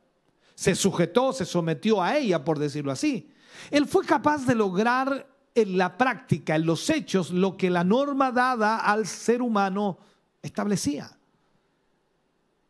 se 0.56 0.74
sujetó, 0.74 1.32
se 1.32 1.44
sometió 1.44 2.02
a 2.02 2.16
ella, 2.16 2.42
por 2.42 2.58
decirlo 2.58 2.90
así. 2.90 3.30
Él 3.70 3.86
fue 3.86 4.04
capaz 4.04 4.46
de 4.46 4.54
lograr 4.54 5.28
en 5.56 5.78
la 5.78 5.96
práctica, 5.96 6.54
en 6.54 6.66
los 6.66 6.88
hechos, 6.90 7.30
lo 7.30 7.56
que 7.56 7.70
la 7.70 7.82
norma 7.82 8.30
dada 8.30 8.78
al 8.78 9.06
ser 9.06 9.40
humano 9.40 9.98
establecía. 10.42 11.18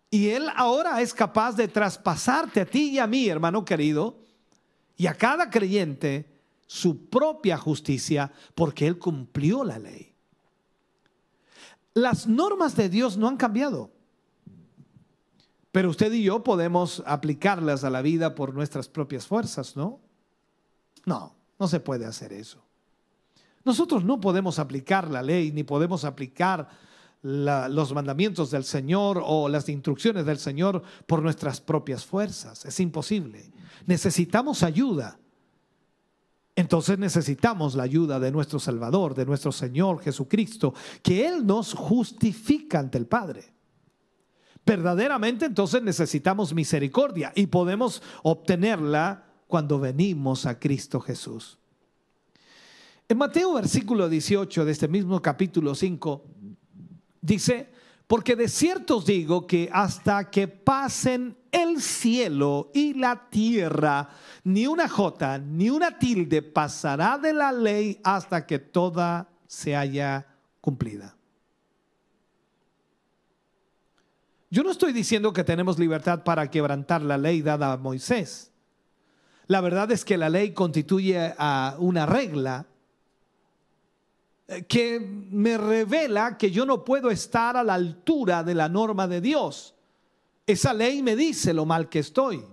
Y 0.08 0.28
Él 0.28 0.46
ahora 0.54 1.00
es 1.00 1.12
capaz 1.12 1.56
de 1.56 1.66
traspasarte 1.66 2.60
a 2.60 2.64
ti 2.64 2.90
y 2.90 2.98
a 2.98 3.06
mí, 3.06 3.28
hermano 3.28 3.64
querido, 3.64 4.18
y 4.96 5.08
a 5.08 5.14
cada 5.14 5.50
creyente 5.50 6.32
su 6.66 7.08
propia 7.08 7.58
justicia, 7.58 8.32
porque 8.54 8.86
Él 8.86 8.98
cumplió 8.98 9.64
la 9.64 9.78
ley. 9.78 10.14
Las 11.92 12.26
normas 12.26 12.76
de 12.76 12.88
Dios 12.88 13.16
no 13.16 13.26
han 13.26 13.36
cambiado. 13.36 13.90
Pero 15.72 15.90
usted 15.90 16.12
y 16.12 16.22
yo 16.22 16.42
podemos 16.42 17.02
aplicarlas 17.04 17.84
a 17.84 17.90
la 17.90 18.00
vida 18.00 18.34
por 18.34 18.54
nuestras 18.54 18.88
propias 18.88 19.26
fuerzas, 19.26 19.76
¿no? 19.76 20.00
No, 21.04 21.34
no 21.58 21.68
se 21.68 21.80
puede 21.80 22.06
hacer 22.06 22.32
eso. 22.32 22.65
Nosotros 23.66 24.04
no 24.04 24.18
podemos 24.20 24.58
aplicar 24.58 25.10
la 25.10 25.22
ley 25.22 25.52
ni 25.52 25.64
podemos 25.64 26.04
aplicar 26.04 26.68
los 27.22 27.92
mandamientos 27.92 28.50
del 28.52 28.64
Señor 28.64 29.20
o 29.22 29.48
las 29.48 29.68
instrucciones 29.68 30.24
del 30.24 30.38
Señor 30.38 30.82
por 31.06 31.20
nuestras 31.20 31.60
propias 31.60 32.06
fuerzas. 32.06 32.64
Es 32.64 32.80
imposible. 32.80 33.50
Necesitamos 33.84 34.62
ayuda. 34.62 35.18
Entonces 36.54 36.98
necesitamos 36.98 37.74
la 37.74 37.82
ayuda 37.82 38.18
de 38.18 38.30
nuestro 38.30 38.58
Salvador, 38.58 39.14
de 39.14 39.26
nuestro 39.26 39.52
Señor 39.52 40.00
Jesucristo, 40.00 40.72
que 41.02 41.26
Él 41.26 41.44
nos 41.44 41.74
justifica 41.74 42.78
ante 42.78 42.96
el 42.96 43.06
Padre 43.06 43.56
verdaderamente 44.66 45.44
entonces 45.44 45.80
necesitamos 45.80 46.52
misericordia 46.52 47.30
y 47.36 47.46
podemos 47.46 48.02
obtenerla 48.24 49.24
cuando 49.46 49.78
venimos 49.78 50.44
a 50.44 50.58
Cristo 50.58 50.98
Jesús. 51.00 51.60
En 53.08 53.18
Mateo 53.18 53.54
versículo 53.54 54.08
18 54.08 54.64
de 54.64 54.72
este 54.72 54.88
mismo 54.88 55.22
capítulo 55.22 55.76
5 55.76 56.24
dice, 57.20 57.70
porque 58.08 58.34
de 58.34 58.48
cierto 58.48 58.96
os 58.96 59.06
digo 59.06 59.46
que 59.46 59.68
hasta 59.72 60.28
que 60.28 60.48
pasen 60.48 61.36
el 61.52 61.80
cielo 61.80 62.72
y 62.74 62.94
la 62.94 63.28
tierra, 63.30 64.10
ni 64.42 64.66
una 64.66 64.88
jota 64.88 65.38
ni 65.38 65.70
una 65.70 65.98
tilde 65.98 66.42
pasará 66.42 67.16
de 67.16 67.32
la 67.32 67.52
ley 67.52 68.00
hasta 68.02 68.44
que 68.44 68.58
toda 68.58 69.28
se 69.46 69.76
haya 69.76 70.26
cumplida. 70.60 71.16
Yo 74.50 74.64
no 74.64 74.70
estoy 74.72 74.92
diciendo 74.92 75.32
que 75.32 75.44
tenemos 75.44 75.78
libertad 75.78 76.24
para 76.24 76.50
quebrantar 76.50 77.02
la 77.02 77.18
ley 77.18 77.40
dada 77.40 77.72
a 77.72 77.76
Moisés. 77.76 78.50
La 79.46 79.60
verdad 79.60 79.92
es 79.92 80.04
que 80.04 80.16
la 80.16 80.28
ley 80.28 80.52
constituye 80.52 81.34
a 81.38 81.76
una 81.78 82.04
regla 82.04 82.66
que 84.68 85.00
me 85.00 85.58
revela 85.58 86.38
que 86.38 86.50
yo 86.50 86.64
no 86.64 86.84
puedo 86.84 87.10
estar 87.10 87.56
a 87.56 87.64
la 87.64 87.74
altura 87.74 88.44
de 88.44 88.54
la 88.54 88.68
norma 88.68 89.08
de 89.08 89.20
Dios. 89.20 89.74
Esa 90.46 90.72
ley 90.72 91.02
me 91.02 91.16
dice 91.16 91.52
lo 91.52 91.66
mal 91.66 91.88
que 91.88 91.98
estoy. 91.98 92.44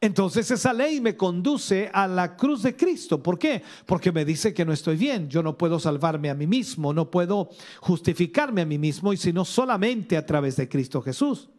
Entonces 0.00 0.50
esa 0.50 0.72
ley 0.72 1.00
me 1.00 1.16
conduce 1.16 1.88
a 1.92 2.08
la 2.08 2.36
cruz 2.36 2.64
de 2.64 2.74
Cristo. 2.74 3.22
¿Por 3.22 3.38
qué? 3.38 3.62
Porque 3.86 4.10
me 4.10 4.24
dice 4.24 4.52
que 4.52 4.64
no 4.64 4.72
estoy 4.72 4.96
bien. 4.96 5.28
Yo 5.28 5.44
no 5.44 5.56
puedo 5.56 5.78
salvarme 5.78 6.28
a 6.28 6.34
mí 6.34 6.48
mismo, 6.48 6.92
no 6.92 7.08
puedo 7.08 7.50
justificarme 7.80 8.62
a 8.62 8.66
mí 8.66 8.78
mismo, 8.78 9.12
y 9.12 9.16
sino 9.16 9.44
solamente 9.44 10.16
a 10.16 10.26
través 10.26 10.56
de 10.56 10.68
Cristo 10.68 11.00
Jesús. 11.02 11.50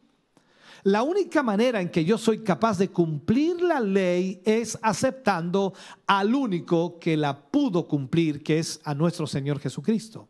La 0.84 1.02
única 1.04 1.42
manera 1.42 1.80
en 1.80 1.90
que 1.90 2.04
yo 2.04 2.18
soy 2.18 2.44
capaz 2.44 2.78
de 2.78 2.90
cumplir 2.90 3.62
la 3.62 3.80
ley 3.80 4.42
es 4.44 4.78
aceptando 4.82 5.74
al 6.06 6.36
único 6.36 7.00
que 7.00 7.16
la 7.16 7.40
pudo 7.40 7.88
cumplir, 7.88 8.44
que 8.44 8.60
es 8.60 8.82
a 8.84 8.94
nuestro 8.94 9.26
Señor 9.26 9.60
Jesucristo. 9.60 10.28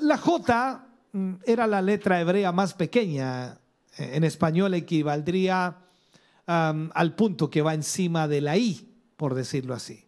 La 0.00 0.16
J 0.16 0.86
mm, 1.12 1.34
era 1.44 1.66
la 1.66 1.82
letra 1.82 2.20
hebrea 2.20 2.52
más 2.52 2.74
pequeña. 2.74 3.58
En 3.98 4.22
español 4.22 4.74
equivaldría 4.74 5.78
al 6.46 7.16
punto 7.16 7.50
que 7.50 7.62
va 7.62 7.74
encima 7.74 8.28
de 8.28 8.40
la 8.40 8.56
I, 8.56 8.88
por 9.16 9.34
decirlo 9.34 9.74
así. 9.74 10.06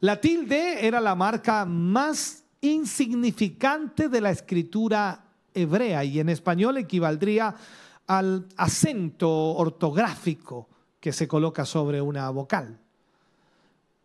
La 0.00 0.20
tilde 0.20 0.84
era 0.84 1.00
la 1.00 1.14
marca 1.14 1.64
más 1.64 2.42
insignificante 2.60 4.08
de 4.08 4.20
la 4.20 4.30
escritura 4.30 5.25
hebrea 5.56 6.04
y 6.04 6.20
en 6.20 6.28
español 6.28 6.76
equivaldría 6.76 7.54
al 8.06 8.46
acento 8.56 9.30
ortográfico 9.30 10.68
que 11.00 11.12
se 11.12 11.26
coloca 11.26 11.64
sobre 11.64 12.00
una 12.00 12.28
vocal. 12.30 12.78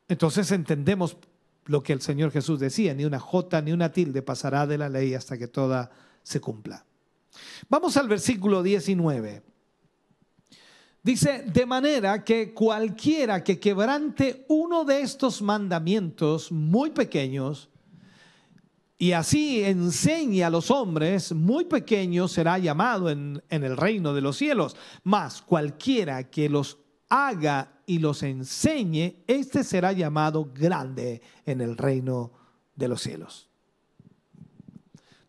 Entonces 0.07 0.51
entendemos 0.51 1.17
lo 1.65 1.83
que 1.83 1.93
el 1.93 2.01
Señor 2.01 2.31
Jesús 2.31 2.59
decía, 2.59 2.93
ni 2.93 3.05
una 3.05 3.19
jota 3.19 3.61
ni 3.61 3.71
una 3.71 3.91
tilde 3.91 4.21
pasará 4.21 4.67
de 4.67 4.77
la 4.77 4.89
ley 4.89 5.13
hasta 5.13 5.37
que 5.37 5.47
toda 5.47 5.91
se 6.23 6.41
cumpla. 6.41 6.85
Vamos 7.69 7.95
al 7.97 8.07
versículo 8.07 8.61
19. 8.61 9.43
Dice, 11.03 11.43
de 11.47 11.65
manera 11.65 12.23
que 12.23 12.53
cualquiera 12.53 13.43
que 13.43 13.59
quebrante 13.59 14.45
uno 14.49 14.85
de 14.85 15.01
estos 15.01 15.41
mandamientos 15.41 16.51
muy 16.51 16.91
pequeños, 16.91 17.70
y 19.01 19.13
así 19.13 19.63
enseña 19.63 20.45
a 20.45 20.49
los 20.51 20.69
hombres, 20.69 21.31
muy 21.31 21.65
pequeños 21.65 22.33
será 22.33 22.59
llamado 22.59 23.09
en, 23.09 23.41
en, 23.49 23.63
el 23.63 23.75
reino 23.75 24.13
de 24.13 24.21
los 24.21 24.37
cielos. 24.37 24.75
Mas 25.03 25.41
cualquiera 25.41 26.29
que 26.29 26.47
los 26.47 26.77
haga 27.09 27.81
y 27.87 27.97
los 27.97 28.21
enseñe, 28.21 29.23
este 29.25 29.63
será 29.63 29.91
llamado 29.91 30.51
grande 30.53 31.23
en 31.47 31.61
el 31.61 31.77
reino 31.77 32.31
de 32.75 32.87
los 32.89 33.01
cielos. 33.01 33.49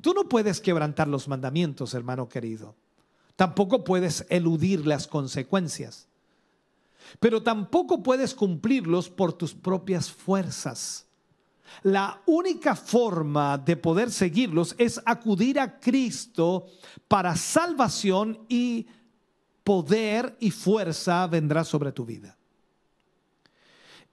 Tú 0.02 0.12
no 0.12 0.28
puedes 0.28 0.60
quebrantar 0.60 1.08
los 1.08 1.26
mandamientos, 1.26 1.94
hermano 1.94 2.28
querido. 2.28 2.76
Tampoco 3.36 3.84
puedes 3.84 4.26
eludir 4.28 4.86
las 4.86 5.06
consecuencias. 5.06 6.08
Pero 7.20 7.42
tampoco 7.42 8.02
puedes 8.02 8.34
cumplirlos 8.34 9.08
por 9.08 9.32
tus 9.32 9.54
propias 9.54 10.12
fuerzas. 10.12 11.06
La 11.82 12.22
única 12.26 12.76
forma 12.76 13.58
de 13.58 13.76
poder 13.76 14.10
seguirlos 14.10 14.74
es 14.78 15.00
acudir 15.04 15.58
a 15.58 15.80
Cristo 15.80 16.66
para 17.08 17.36
salvación 17.36 18.38
y 18.48 18.86
poder 19.64 20.36
y 20.40 20.50
fuerza 20.50 21.26
vendrá 21.26 21.64
sobre 21.64 21.92
tu 21.92 22.04
vida. 22.04 22.36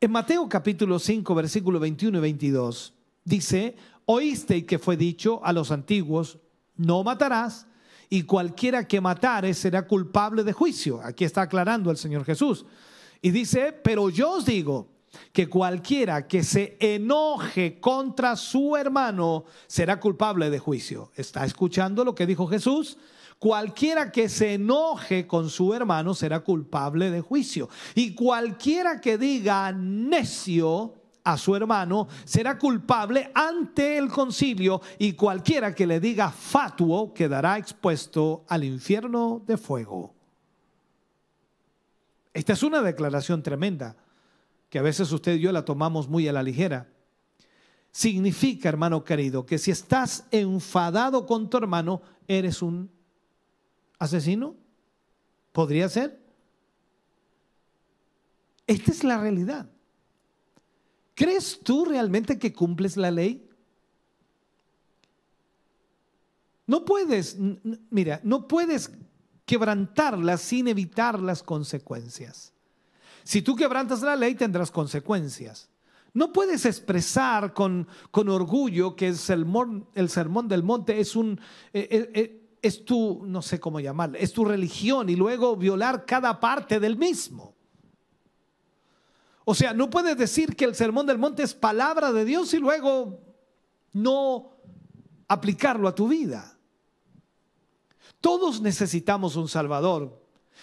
En 0.01 0.11
Mateo 0.11 0.47
capítulo 0.47 0.97
5, 0.97 1.35
versículo 1.35 1.79
21 1.79 2.17
y 2.17 2.21
22, 2.21 2.93
dice, 3.25 3.75
oíste 4.05 4.65
que 4.65 4.79
fue 4.79 4.95
dicho 4.95 5.41
a 5.43 5.51
los 5.51 5.71
antiguos, 5.71 6.39
no 6.77 7.03
matarás, 7.03 7.67
y 8.09 8.23
cualquiera 8.23 8.87
que 8.87 9.01
matare 9.01 9.53
será 9.53 9.85
culpable 9.85 10.43
de 10.43 10.53
juicio. 10.53 11.01
Aquí 11.03 11.25
está 11.25 11.43
aclarando 11.43 11.91
el 11.91 11.97
Señor 11.97 12.25
Jesús. 12.25 12.65
Y 13.21 13.31
dice, 13.31 13.71
pero 13.71 14.09
yo 14.09 14.31
os 14.31 14.45
digo, 14.45 14.87
que 15.31 15.47
cualquiera 15.47 16.27
que 16.27 16.43
se 16.43 16.77
enoje 16.79 17.79
contra 17.79 18.35
su 18.35 18.75
hermano 18.75 19.45
será 19.67 19.99
culpable 19.99 20.49
de 20.49 20.59
juicio. 20.59 21.11
¿Está 21.15 21.45
escuchando 21.45 22.03
lo 22.03 22.15
que 22.15 22.25
dijo 22.25 22.47
Jesús? 22.47 22.97
Cualquiera 23.39 24.11
que 24.11 24.27
se 24.27 24.55
enoje 24.55 25.25
con 25.25 25.49
su 25.49 25.73
hermano 25.73 26.13
será 26.13 26.41
culpable 26.41 27.09
de 27.09 27.21
juicio. 27.21 27.69
Y 27.95 28.13
cualquiera 28.13 28.99
que 28.99 29.17
diga 29.17 29.71
necio 29.71 30.95
a 31.23 31.37
su 31.37 31.55
hermano 31.55 32.07
será 32.25 32.57
culpable 32.57 33.31
ante 33.33 33.97
el 33.97 34.09
concilio. 34.09 34.81
Y 34.97 35.13
cualquiera 35.13 35.73
que 35.73 35.87
le 35.87 36.01
diga 36.01 36.29
fatuo 36.31 37.13
quedará 37.13 37.57
expuesto 37.57 38.43
al 38.49 38.65
infierno 38.65 39.41
de 39.47 39.57
fuego. 39.57 40.13
Esta 42.33 42.53
es 42.53 42.63
una 42.63 42.81
declaración 42.81 43.41
tremenda 43.41 43.95
que 44.69 44.79
a 44.79 44.83
veces 44.83 45.11
usted 45.11 45.35
y 45.35 45.39
yo 45.39 45.51
la 45.51 45.65
tomamos 45.65 46.07
muy 46.07 46.27
a 46.27 46.33
la 46.33 46.43
ligera. 46.43 46.87
Significa, 47.91 48.69
hermano 48.69 49.03
querido, 49.03 49.45
que 49.45 49.57
si 49.57 49.71
estás 49.71 50.25
enfadado 50.31 51.25
con 51.25 51.49
tu 51.49 51.57
hermano, 51.57 52.01
eres 52.27 52.61
un 52.61 52.91
asesino. 53.97 54.55
¿Podría 55.51 55.89
ser? 55.89 56.19
Esta 58.67 58.91
es 58.91 59.03
la 59.03 59.19
realidad. 59.19 59.67
¿Crees 61.15 61.59
tú 61.63 61.85
realmente 61.85 62.37
que 62.37 62.53
cumples 62.53 62.95
la 62.95 63.09
ley? 63.09 63.49
No 66.67 66.85
puedes, 66.85 67.35
mira, 67.89 68.21
no 68.23 68.47
puedes 68.47 68.91
quebrantarla 69.47 70.37
sin 70.37 70.67
evitar 70.67 71.19
las 71.19 71.41
consecuencias. 71.41 72.53
Si 73.23 73.41
tú 73.41 73.55
quebrantas 73.55 74.01
la 74.01 74.15
ley 74.15 74.35
tendrás 74.35 74.71
consecuencias. 74.71 75.69
No 76.13 76.33
puedes 76.33 76.65
expresar 76.65 77.53
con, 77.53 77.87
con 78.11 78.29
orgullo 78.29 78.95
que 78.95 79.07
el 79.07 79.17
sermón, 79.17 79.87
el 79.93 80.09
sermón 80.09 80.47
del 80.47 80.63
monte 80.63 80.99
es 80.99 81.15
un... 81.15 81.39
Eh, 81.73 81.87
eh, 81.91 82.11
eh, 82.13 82.35
es 82.61 82.83
tu, 82.83 83.21
no 83.25 83.41
sé 83.41 83.57
cómo 83.57 83.79
llamarlo, 83.79 84.17
es 84.17 84.33
tu 84.33 84.43
religión 84.43 85.07
y 85.07 85.15
luego 85.15 85.55
violar 85.55 86.05
cada 86.05 86.41
parte 86.41 86.79
del 86.81 86.97
mismo. 86.97 87.55
O 89.45 89.55
sea, 89.55 89.73
no 89.73 89.89
puedes 89.89 90.17
decir 90.17 90.55
que 90.55 90.65
el 90.65 90.75
sermón 90.75 91.05
del 91.05 91.17
monte 91.17 91.41
es 91.41 91.53
palabra 91.53 92.11
de 92.11 92.25
Dios 92.25 92.53
y 92.53 92.57
luego 92.57 93.21
no 93.93 94.57
aplicarlo 95.27 95.87
a 95.87 95.95
tu 95.95 96.07
vida. 96.07 96.57
Todos 98.21 98.61
necesitamos 98.61 99.35
un 99.35 99.47
Salvador. 99.47 100.21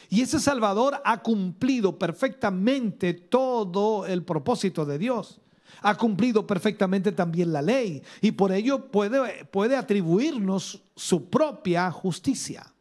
Y 0.09 0.23
ese 0.23 0.39
Salvador 0.41 1.01
ha 1.05 1.23
cumplido 1.23 1.99
perfectamente 1.99 3.15
todo 3.15 4.07
el 4.07 4.23
propósito 4.23 4.85
de 4.85 4.99
Dios. 4.99 5.41
Ha 5.83 5.97
cumplido 5.97 6.47
perfectamente 6.47 7.13
también 7.13 7.53
la 7.53 7.63
ley 7.63 8.03
y 8.21 8.33
por 8.33 8.53
ello 8.53 8.91
puede, 8.91 9.45
puede 9.47 9.77
atribuirnos 9.77 10.83
su 10.95 11.29
propia 11.29 11.91
justicia. 11.91 12.73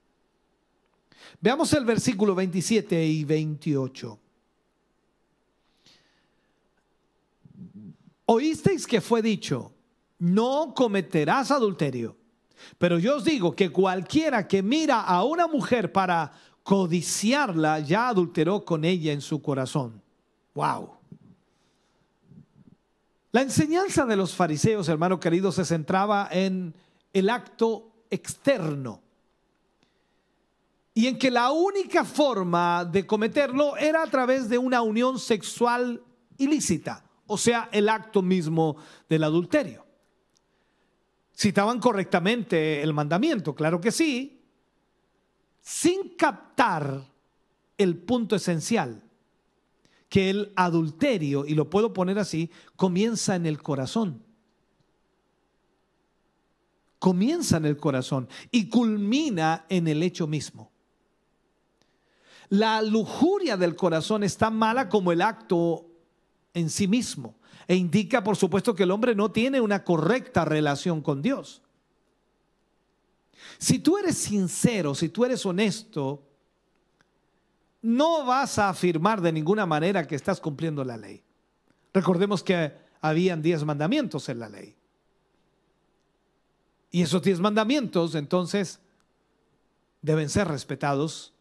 Veamos 1.42 1.74
el 1.74 1.86
versículo 1.86 2.34
27 2.36 3.06
y 3.06 3.24
28. 3.24 4.20
Oísteis 8.28 8.88
que 8.88 9.02
fue 9.02 9.22
dicho, 9.22 9.72
no 10.20 10.74
cometerás 10.76 11.52
adulterio. 11.52 12.16
Pero 12.78 12.98
yo 12.98 13.18
os 13.18 13.24
digo 13.24 13.56
que 13.56 13.72
cualquiera 13.72 14.48
que 14.48 14.64
mira 14.64 15.02
a 15.02 15.24
una 15.24 15.48
mujer 15.48 15.92
para 15.92 16.32
codiciarla, 16.66 17.80
ya 17.80 18.08
adulteró 18.08 18.66
con 18.66 18.86
ella 18.86 19.14
en 19.14 19.22
su 19.22 19.40
corazón. 19.40 20.02
Wow. 20.56 20.90
La 23.32 23.44
enseñanza 23.44 24.04
de 24.08 24.16
los 24.16 24.34
fariseos, 24.34 24.90
hermano 24.90 25.20
querido, 25.20 25.52
se 25.52 25.64
centraba 25.64 26.28
en 26.32 26.74
el 27.14 27.30
acto 27.30 27.92
externo. 28.10 29.02
y 30.98 31.08
en 31.08 31.20
que 31.20 31.30
la 31.30 31.52
única 31.52 32.06
forma 32.06 32.86
de 32.86 33.06
cometerlo 33.06 33.76
era 33.76 34.02
a 34.02 34.08
través 34.08 34.48
de 34.48 34.58
una 34.58 34.82
unión 34.82 35.20
sexual 35.20 36.02
ilícita, 36.38 37.04
o 37.28 37.38
sea, 37.38 37.68
el 37.74 37.90
acto 37.90 38.22
mismo 38.22 38.78
del 39.10 39.26
adulterio. 39.26 39.86
Citaban 41.36 41.82
correctamente 41.82 42.82
el 42.82 42.94
mandamiento, 42.94 43.54
claro 43.54 43.82
que 43.82 43.92
sí, 43.92 44.45
sin 45.66 46.10
captar 46.10 47.04
el 47.76 47.98
punto 47.98 48.36
esencial, 48.36 49.02
que 50.08 50.30
el 50.30 50.54
adulterio, 50.56 51.44
y 51.48 51.56
lo 51.56 51.72
puedo 51.72 51.92
poner 51.92 52.20
así, 52.20 52.52
comienza 52.76 53.36
en 53.36 53.48
el 53.48 53.60
corazón. 53.64 54.22
Comienza 57.00 57.58
en 57.58 57.66
el 57.66 57.78
corazón 57.78 58.30
y 58.52 58.70
culmina 58.70 59.66
en 59.68 59.88
el 59.88 60.04
hecho 60.04 60.28
mismo. 60.28 60.72
La 62.50 62.84
lujuria 62.84 63.58
del 63.58 63.76
corazón 63.76 64.24
es 64.24 64.38
tan 64.38 64.56
mala 64.56 64.88
como 64.88 65.12
el 65.12 65.24
acto 65.24 65.88
en 66.54 66.70
sí 66.70 66.88
mismo 66.88 67.34
e 67.68 67.76
indica, 67.76 68.24
por 68.24 68.38
supuesto, 68.38 68.76
que 68.76 68.84
el 68.84 68.92
hombre 68.92 69.16
no 69.16 69.32
tiene 69.32 69.60
una 69.60 69.84
correcta 69.84 70.46
relación 70.46 71.02
con 71.02 71.24
Dios. 71.24 71.64
Si 73.58 73.80
tú 73.80 73.98
eres 73.98 74.18
sincero, 74.18 74.94
si 74.96 75.10
tú 75.10 75.26
eres 75.26 75.46
honesto, 75.46 76.24
no 77.82 78.26
vas 78.26 78.58
a 78.58 78.70
afirmar 78.70 79.22
de 79.22 79.32
ninguna 79.32 79.66
manera 79.66 80.08
que 80.08 80.16
estás 80.16 80.40
cumpliendo 80.42 80.84
la 80.84 80.98
ley. 80.98 81.24
Recordemos 81.94 82.44
que 82.44 82.74
habían 83.00 83.42
diez 83.42 83.64
mandamientos 83.64 84.28
en 84.30 84.40
la 84.40 84.50
ley. 84.50 84.76
Y 86.90 87.04
esos 87.04 87.22
diez 87.22 87.40
mandamientos 87.40 88.16
entonces 88.16 88.80
deben 90.02 90.30
ser 90.30 90.48
respetados 90.48 91.34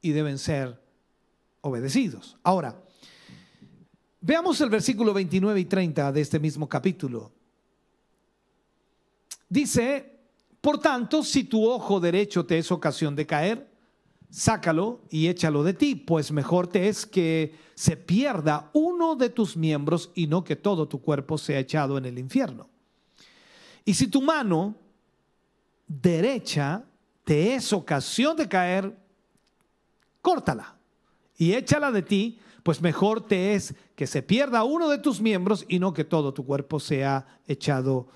y 0.00 0.12
deben 0.12 0.38
ser 0.38 0.80
obedecidos. 1.60 2.38
Ahora, 2.42 2.80
veamos 4.20 4.60
el 4.60 4.70
versículo 4.70 5.12
29 5.12 5.60
y 5.60 5.64
30 5.64 6.12
de 6.12 6.20
este 6.20 6.38
mismo 6.38 6.68
capítulo. 6.68 7.32
Dice, 9.48 10.15
por 10.66 10.78
tanto, 10.78 11.22
si 11.22 11.44
tu 11.44 11.64
ojo 11.64 12.00
derecho 12.00 12.44
te 12.44 12.58
es 12.58 12.72
ocasión 12.72 13.14
de 13.14 13.24
caer, 13.24 13.70
sácalo 14.30 15.00
y 15.10 15.28
échalo 15.28 15.62
de 15.62 15.74
ti, 15.74 15.94
pues 15.94 16.32
mejor 16.32 16.66
te 16.66 16.88
es 16.88 17.06
que 17.06 17.54
se 17.76 17.96
pierda 17.96 18.68
uno 18.72 19.14
de 19.14 19.30
tus 19.30 19.56
miembros 19.56 20.10
y 20.16 20.26
no 20.26 20.42
que 20.42 20.56
todo 20.56 20.88
tu 20.88 21.00
cuerpo 21.00 21.38
sea 21.38 21.60
echado 21.60 21.98
en 21.98 22.04
el 22.04 22.18
infierno. 22.18 22.68
Y 23.84 23.94
si 23.94 24.08
tu 24.08 24.20
mano 24.20 24.74
derecha 25.86 26.82
te 27.22 27.54
es 27.54 27.72
ocasión 27.72 28.36
de 28.36 28.48
caer, 28.48 28.92
córtala 30.20 30.74
y 31.38 31.52
échala 31.52 31.92
de 31.92 32.02
ti, 32.02 32.40
pues 32.64 32.82
mejor 32.82 33.24
te 33.24 33.54
es 33.54 33.72
que 33.94 34.08
se 34.08 34.20
pierda 34.20 34.64
uno 34.64 34.88
de 34.88 34.98
tus 34.98 35.20
miembros 35.20 35.64
y 35.68 35.78
no 35.78 35.94
que 35.94 36.02
todo 36.02 36.34
tu 36.34 36.44
cuerpo 36.44 36.80
sea 36.80 37.38
echado 37.46 38.08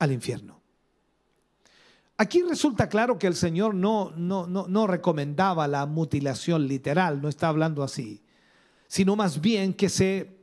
al 0.00 0.10
infierno. 0.10 0.55
Aquí 2.18 2.42
resulta 2.42 2.88
claro 2.88 3.18
que 3.18 3.26
el 3.26 3.34
Señor 3.34 3.74
no, 3.74 4.12
no, 4.16 4.46
no, 4.46 4.66
no 4.68 4.86
recomendaba 4.86 5.68
la 5.68 5.84
mutilación 5.86 6.66
literal, 6.66 7.20
no 7.20 7.28
está 7.28 7.48
hablando 7.48 7.82
así, 7.82 8.22
sino 8.86 9.16
más 9.16 9.40
bien 9.40 9.74
que 9.74 9.88
se 9.88 10.38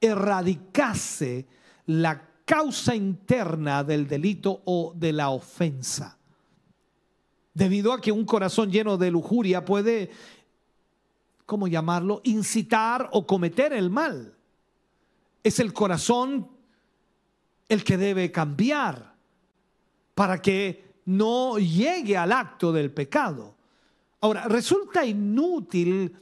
erradicase 0.00 1.46
la 1.86 2.28
causa 2.44 2.94
interna 2.94 3.84
del 3.84 4.08
delito 4.08 4.62
o 4.64 4.92
de 4.96 5.12
la 5.12 5.30
ofensa. 5.30 6.18
Debido 7.54 7.92
a 7.92 8.00
que 8.00 8.10
un 8.10 8.24
corazón 8.24 8.72
lleno 8.72 8.96
de 8.96 9.12
lujuria 9.12 9.64
puede 9.64 10.10
¿cómo 11.46 11.68
llamarlo? 11.68 12.20
Incitar 12.24 13.08
o 13.12 13.26
cometer 13.26 13.72
el 13.72 13.90
mal. 13.90 14.34
Es 15.42 15.60
el 15.60 15.72
corazón 15.72 16.48
el 17.68 17.84
que 17.84 17.96
debe 17.96 18.30
cambiar 18.32 19.14
para 20.14 20.40
que 20.40 20.93
no 21.06 21.58
llegue 21.58 22.16
al 22.16 22.32
acto 22.32 22.72
del 22.72 22.90
pecado. 22.90 23.54
Ahora, 24.20 24.48
resulta 24.48 25.04
inútil 25.04 26.14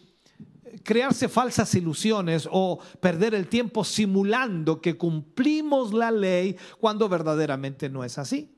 crearse 0.82 1.28
falsas 1.28 1.74
ilusiones 1.74 2.48
o 2.50 2.78
perder 3.00 3.34
el 3.34 3.48
tiempo 3.48 3.84
simulando 3.84 4.80
que 4.80 4.96
cumplimos 4.96 5.92
la 5.92 6.10
ley 6.10 6.56
cuando 6.80 7.08
verdaderamente 7.08 7.88
no 7.88 8.04
es 8.04 8.18
así. 8.18 8.50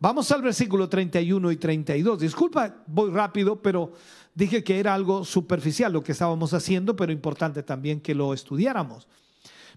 Vamos 0.00 0.30
al 0.30 0.42
versículo 0.42 0.88
31 0.88 1.50
y 1.50 1.56
32. 1.56 2.20
Disculpa, 2.20 2.84
voy 2.86 3.10
rápido, 3.10 3.60
pero 3.60 3.92
dije 4.32 4.62
que 4.62 4.78
era 4.78 4.94
algo 4.94 5.24
superficial 5.24 5.92
lo 5.92 6.02
que 6.02 6.12
estábamos 6.12 6.54
haciendo, 6.54 6.94
pero 6.94 7.12
importante 7.12 7.64
también 7.64 8.00
que 8.00 8.14
lo 8.14 8.32
estudiáramos. 8.32 9.08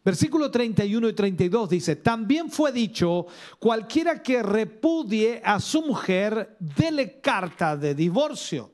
Versículo 0.03 0.49
31 0.49 1.09
y 1.09 1.13
32 1.13 1.69
dice, 1.69 1.95
también 1.95 2.49
fue 2.49 2.71
dicho, 2.71 3.27
cualquiera 3.59 4.23
que 4.23 4.41
repudie 4.41 5.41
a 5.43 5.59
su 5.59 5.83
mujer, 5.83 6.57
dele 6.59 7.19
carta 7.21 7.77
de 7.77 7.93
divorcio. 7.93 8.71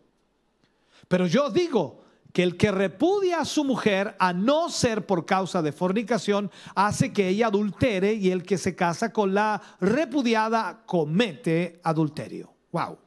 Pero 1.08 1.28
yo 1.28 1.50
digo, 1.50 2.02
que 2.38 2.44
el 2.44 2.56
que 2.56 2.72
repudia 2.72 3.40
a 3.40 3.46
su 3.46 3.64
mujer, 3.64 4.16
a 4.20 4.32
no 4.32 4.70
ser 4.70 5.08
por 5.08 5.26
causa 5.26 5.64
de 5.64 5.72
fornicación, 5.72 6.52
hace 6.76 7.12
que 7.12 7.28
ella 7.30 7.48
adultere 7.48 8.14
y 8.14 8.30
el 8.30 8.44
que 8.44 8.60
se 8.60 8.76
casa 8.76 9.12
con 9.12 9.34
la 9.34 9.60
repudiada 9.80 10.84
comete 10.86 11.80
adulterio. 11.84 12.54
Wow. 12.72 13.00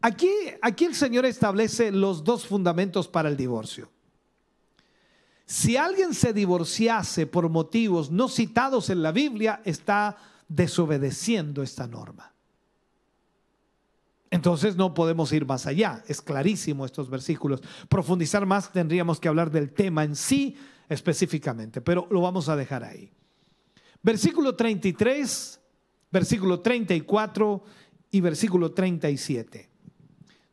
Aquí, 0.00 0.30
aquí 0.62 0.86
el 0.86 0.94
Señor 0.94 1.26
establece 1.26 1.92
los 1.92 2.24
dos 2.24 2.46
fundamentos 2.46 3.06
para 3.06 3.28
el 3.28 3.36
divorcio. 3.36 3.90
Si 5.48 5.78
alguien 5.78 6.12
se 6.12 6.34
divorciase 6.34 7.26
por 7.26 7.48
motivos 7.48 8.10
no 8.10 8.28
citados 8.28 8.90
en 8.90 9.02
la 9.02 9.12
Biblia, 9.12 9.62
está 9.64 10.18
desobedeciendo 10.46 11.62
esta 11.62 11.86
norma. 11.86 12.34
Entonces 14.30 14.76
no 14.76 14.92
podemos 14.92 15.32
ir 15.32 15.46
más 15.46 15.66
allá, 15.66 16.04
es 16.06 16.20
clarísimo 16.20 16.84
estos 16.84 17.08
versículos. 17.08 17.62
Profundizar 17.88 18.44
más 18.44 18.70
tendríamos 18.70 19.20
que 19.20 19.28
hablar 19.28 19.50
del 19.50 19.72
tema 19.72 20.04
en 20.04 20.16
sí 20.16 20.54
específicamente, 20.86 21.80
pero 21.80 22.06
lo 22.10 22.20
vamos 22.20 22.50
a 22.50 22.56
dejar 22.56 22.84
ahí. 22.84 23.10
Versículo 24.02 24.54
33, 24.54 25.60
versículo 26.12 26.60
34 26.60 27.64
y 28.10 28.20
versículo 28.20 28.72
37. 28.72 29.70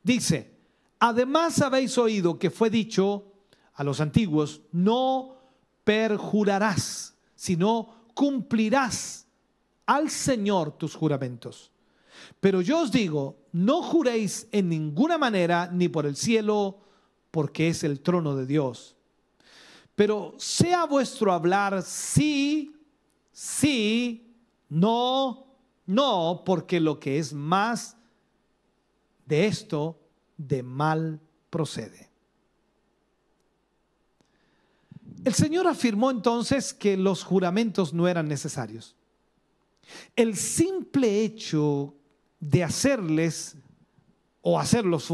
Dice, 0.02 0.56
además 1.00 1.62
habéis 1.62 1.98
oído 1.98 2.40
que 2.40 2.50
fue 2.50 2.70
dicho 2.70 3.35
a 3.76 3.84
los 3.84 4.02
antiguos, 4.02 4.62
no 4.72 5.36
perjurarás, 5.84 7.16
sino 7.36 8.08
cumplirás 8.14 9.28
al 9.86 10.10
Señor 10.10 10.78
tus 10.78 10.96
juramentos. 10.96 11.72
Pero 12.40 12.62
yo 12.62 12.82
os 12.82 12.92
digo, 12.92 13.38
no 13.52 13.82
juréis 13.82 14.48
en 14.52 14.70
ninguna 14.70 15.18
manera, 15.18 15.70
ni 15.72 15.90
por 15.90 16.06
el 16.06 16.16
cielo, 16.16 16.80
porque 17.32 17.70
es 17.70 17.84
el 17.84 18.00
trono 18.00 18.36
de 18.36 18.46
Dios. 18.46 18.96
Pero 19.96 20.34
sea 20.38 20.86
vuestro 20.86 21.32
hablar 21.32 21.84
sí, 21.84 22.76
sí, 23.32 24.34
no, 24.70 25.46
no, 25.86 26.44
porque 26.46 26.80
lo 26.80 27.00
que 27.00 27.20
es 27.20 27.34
más 27.34 27.98
de 29.26 29.48
esto, 29.48 30.00
de 30.38 30.64
mal 30.64 31.20
procede. 31.50 32.05
El 35.26 35.34
Señor 35.34 35.66
afirmó 35.68 36.12
entonces 36.12 36.72
que 36.72 36.96
los 36.96 37.24
juramentos 37.24 37.96
no 37.96 38.08
eran 38.08 38.28
necesarios. 38.28 38.96
El 40.16 40.36
simple 40.38 41.24
hecho 41.24 41.96
de 42.40 42.64
hacerles 42.64 43.58
o 44.42 44.60
hacer 44.60 44.86
los, 44.86 45.08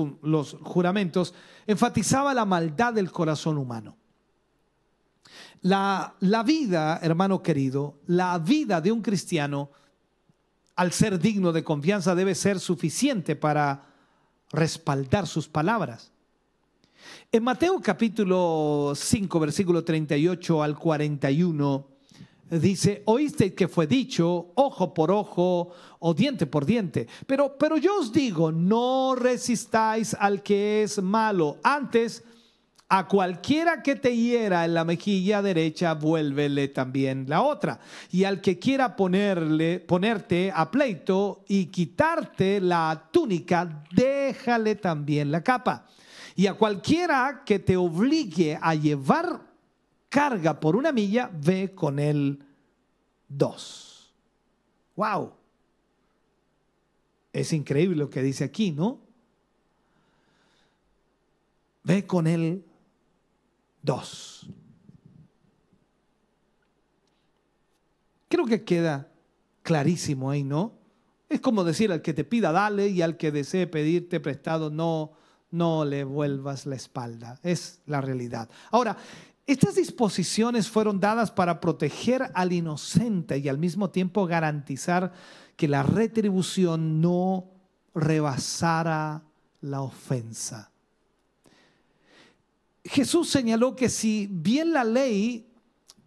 juramentos, 0.64 1.34
enfatizaba 1.66 2.34
la 2.34 2.43
maldad 2.43 2.93
del 2.93 3.09
corazón 3.09 3.57
humano. 3.57 3.95
La 5.62 6.43
vida, 6.45 6.99
hermano 7.01 7.41
querido, 7.41 8.01
la 8.05 8.38
vida 8.38 8.82
de 8.82 8.91
un 8.91 9.01
cristiano, 9.01 9.72
al 10.76 10.91
ser 10.91 11.20
digno 11.20 11.53
de 11.53 11.64
confianza, 11.64 12.16
debe 12.16 12.36
ser 12.36 12.59
suficiente 12.59 13.38
para 13.38 13.86
respaldar 14.51 15.26
sus 15.26 15.47
palabras. 15.47 16.12
En 17.31 17.43
Mateo 17.43 17.79
capítulo 17.81 18.93
5, 18.95 19.39
versículo 19.39 19.83
38 19.83 20.63
al 20.63 20.77
41, 20.77 21.87
dice, 22.49 23.03
oíste 23.05 23.53
que 23.53 23.67
fue 23.67 23.87
dicho, 23.87 24.51
ojo 24.55 24.93
por 24.93 25.11
ojo 25.11 25.71
o 25.99 26.13
diente 26.13 26.45
por 26.45 26.65
diente. 26.65 27.07
Pero, 27.25 27.57
pero 27.57 27.77
yo 27.77 27.99
os 27.99 28.11
digo, 28.11 28.51
no 28.51 29.15
resistáis 29.15 30.13
al 30.13 30.43
que 30.43 30.83
es 30.83 31.01
malo. 31.01 31.57
Antes, 31.63 32.23
a 32.89 33.07
cualquiera 33.07 33.81
que 33.81 33.95
te 33.95 34.13
hiera 34.13 34.65
en 34.65 34.73
la 34.73 34.83
mejilla 34.83 35.41
derecha, 35.41 35.93
vuélvele 35.93 36.67
también 36.67 37.23
la 37.29 37.41
otra. 37.41 37.79
Y 38.11 38.25
al 38.25 38.41
que 38.41 38.59
quiera 38.59 38.97
ponerle, 38.97 39.79
ponerte 39.79 40.51
a 40.53 40.69
pleito 40.69 41.45
y 41.47 41.67
quitarte 41.67 42.59
la 42.59 43.07
túnica, 43.09 43.85
déjale 43.93 44.75
también 44.75 45.31
la 45.31 45.41
capa. 45.41 45.87
Y 46.36 46.47
a 46.47 46.53
cualquiera 46.53 47.43
que 47.45 47.59
te 47.59 47.77
obligue 47.77 48.57
a 48.61 48.75
llevar 48.75 49.41
carga 50.09 50.59
por 50.59 50.75
una 50.75 50.91
milla, 50.91 51.29
ve 51.34 51.73
con 51.73 51.99
él 51.99 52.43
dos. 53.27 54.13
¡Wow! 54.95 55.34
Es 57.34 57.53
increíble 57.53 57.95
lo 57.95 58.09
que 58.09 58.21
dice 58.21 58.43
aquí, 58.43 58.71
¿no? 58.71 58.99
Ve 61.84 62.05
con 62.05 62.27
él 62.27 62.63
dos. 63.82 64.47
Creo 68.27 68.45
que 68.45 68.63
queda 68.63 69.11
clarísimo 69.63 70.29
ahí, 70.29 70.43
¿no? 70.43 70.73
Es 71.29 71.39
como 71.39 71.63
decir 71.63 71.91
al 71.91 72.01
que 72.01 72.13
te 72.13 72.25
pida 72.25 72.51
dale 72.51 72.89
y 72.89 73.01
al 73.01 73.15
que 73.15 73.32
desee 73.32 73.65
pedirte 73.65 74.19
prestado 74.19 74.69
no 74.69 75.13
no 75.51 75.85
le 75.85 76.03
vuelvas 76.03 76.65
la 76.65 76.75
espalda. 76.75 77.39
Es 77.43 77.81
la 77.85 78.01
realidad. 78.01 78.49
Ahora, 78.71 78.97
estas 79.45 79.75
disposiciones 79.75 80.69
fueron 80.69 80.99
dadas 80.99 81.31
para 81.31 81.59
proteger 81.59 82.31
al 82.33 82.53
inocente 82.53 83.37
y 83.37 83.49
al 83.49 83.57
mismo 83.57 83.89
tiempo 83.89 84.25
garantizar 84.25 85.11
que 85.55 85.67
la 85.67 85.83
retribución 85.83 87.01
no 87.01 87.49
rebasara 87.93 89.23
la 89.61 89.81
ofensa. 89.81 90.71
Jesús 92.83 93.29
señaló 93.29 93.75
que 93.75 93.89
si 93.89 94.27
bien 94.31 94.73
la 94.73 94.83
ley 94.83 95.51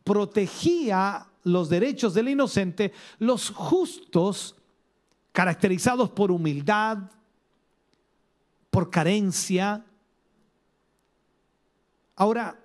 protegía 0.03 1.27
los 1.45 1.69
derechos 1.69 2.15
del 2.15 2.29
inocente, 2.31 2.93
los 3.19 3.51
justos, 3.51 4.57
caracterizados 5.33 6.11
por 6.11 6.31
humildad, 6.31 6.99
por 8.75 8.91
carencia, 8.91 9.85
ahora 12.17 12.59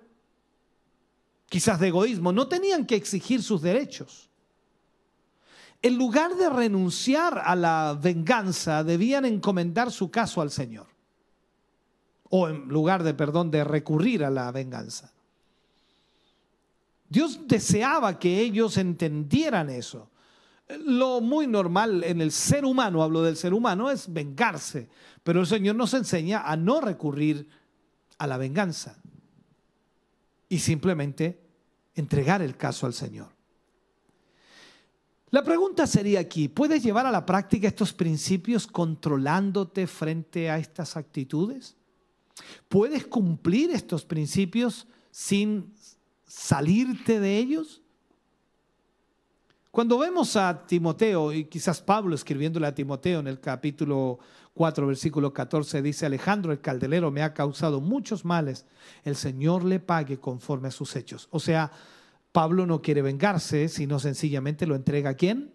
quizás 1.48 1.78
de 1.78 1.86
egoísmo, 1.86 2.32
no 2.32 2.48
tenían 2.48 2.84
que 2.84 2.96
exigir 2.96 3.44
sus 3.44 3.62
derechos. 3.62 4.28
En 5.80 5.96
lugar 5.96 6.34
de 6.34 6.50
renunciar 6.50 7.38
a 7.38 7.54
la 7.54 7.96
venganza, 8.00 8.82
debían 8.82 9.24
encomendar 9.24 9.92
su 9.92 10.10
caso 10.10 10.40
al 10.40 10.50
Señor 10.50 10.88
o 12.28 12.48
en 12.48 12.66
lugar 12.66 13.04
de, 13.04 13.14
perdón, 13.14 13.52
de 13.52 13.62
recurrir 13.62 14.24
a 14.24 14.30
la 14.30 14.50
venganza. 14.50 15.12
Dios 17.08 17.46
deseaba 17.46 18.18
que 18.18 18.40
ellos 18.40 18.76
entendieran 18.78 19.70
eso. 19.70 20.09
Lo 20.78 21.20
muy 21.20 21.46
normal 21.46 22.04
en 22.04 22.20
el 22.20 22.32
ser 22.32 22.64
humano, 22.64 23.02
hablo 23.02 23.22
del 23.22 23.36
ser 23.36 23.54
humano, 23.54 23.90
es 23.90 24.12
vengarse, 24.12 24.88
pero 25.22 25.40
el 25.40 25.46
Señor 25.46 25.76
nos 25.76 25.94
enseña 25.94 26.40
a 26.40 26.56
no 26.56 26.80
recurrir 26.80 27.48
a 28.18 28.26
la 28.26 28.36
venganza 28.36 28.98
y 30.48 30.58
simplemente 30.58 31.40
entregar 31.94 32.42
el 32.42 32.56
caso 32.56 32.86
al 32.86 32.94
Señor. 32.94 33.28
La 35.30 35.44
pregunta 35.44 35.86
sería 35.86 36.20
aquí, 36.20 36.48
¿puedes 36.48 36.82
llevar 36.82 37.06
a 37.06 37.12
la 37.12 37.24
práctica 37.24 37.68
estos 37.68 37.92
principios 37.92 38.66
controlándote 38.66 39.86
frente 39.86 40.50
a 40.50 40.58
estas 40.58 40.96
actitudes? 40.96 41.76
¿Puedes 42.68 43.06
cumplir 43.06 43.70
estos 43.70 44.04
principios 44.04 44.88
sin 45.10 45.72
salirte 46.26 47.20
de 47.20 47.38
ellos? 47.38 47.80
Cuando 49.70 49.98
vemos 49.98 50.34
a 50.34 50.66
Timoteo, 50.66 51.32
y 51.32 51.44
quizás 51.44 51.80
Pablo 51.80 52.16
escribiéndole 52.16 52.66
a 52.66 52.74
Timoteo 52.74 53.20
en 53.20 53.28
el 53.28 53.38
capítulo 53.38 54.18
4, 54.54 54.84
versículo 54.84 55.32
14, 55.32 55.80
dice, 55.80 56.06
Alejandro 56.06 56.50
el 56.50 56.60
caldelero 56.60 57.12
me 57.12 57.22
ha 57.22 57.32
causado 57.32 57.80
muchos 57.80 58.24
males, 58.24 58.66
el 59.04 59.14
Señor 59.14 59.64
le 59.64 59.78
pague 59.78 60.18
conforme 60.18 60.68
a 60.68 60.72
sus 60.72 60.96
hechos. 60.96 61.28
O 61.30 61.38
sea, 61.38 61.70
Pablo 62.32 62.66
no 62.66 62.82
quiere 62.82 63.00
vengarse, 63.00 63.68
sino 63.68 64.00
sencillamente 64.00 64.66
lo 64.66 64.74
entrega 64.74 65.10
a 65.10 65.14
quién? 65.14 65.52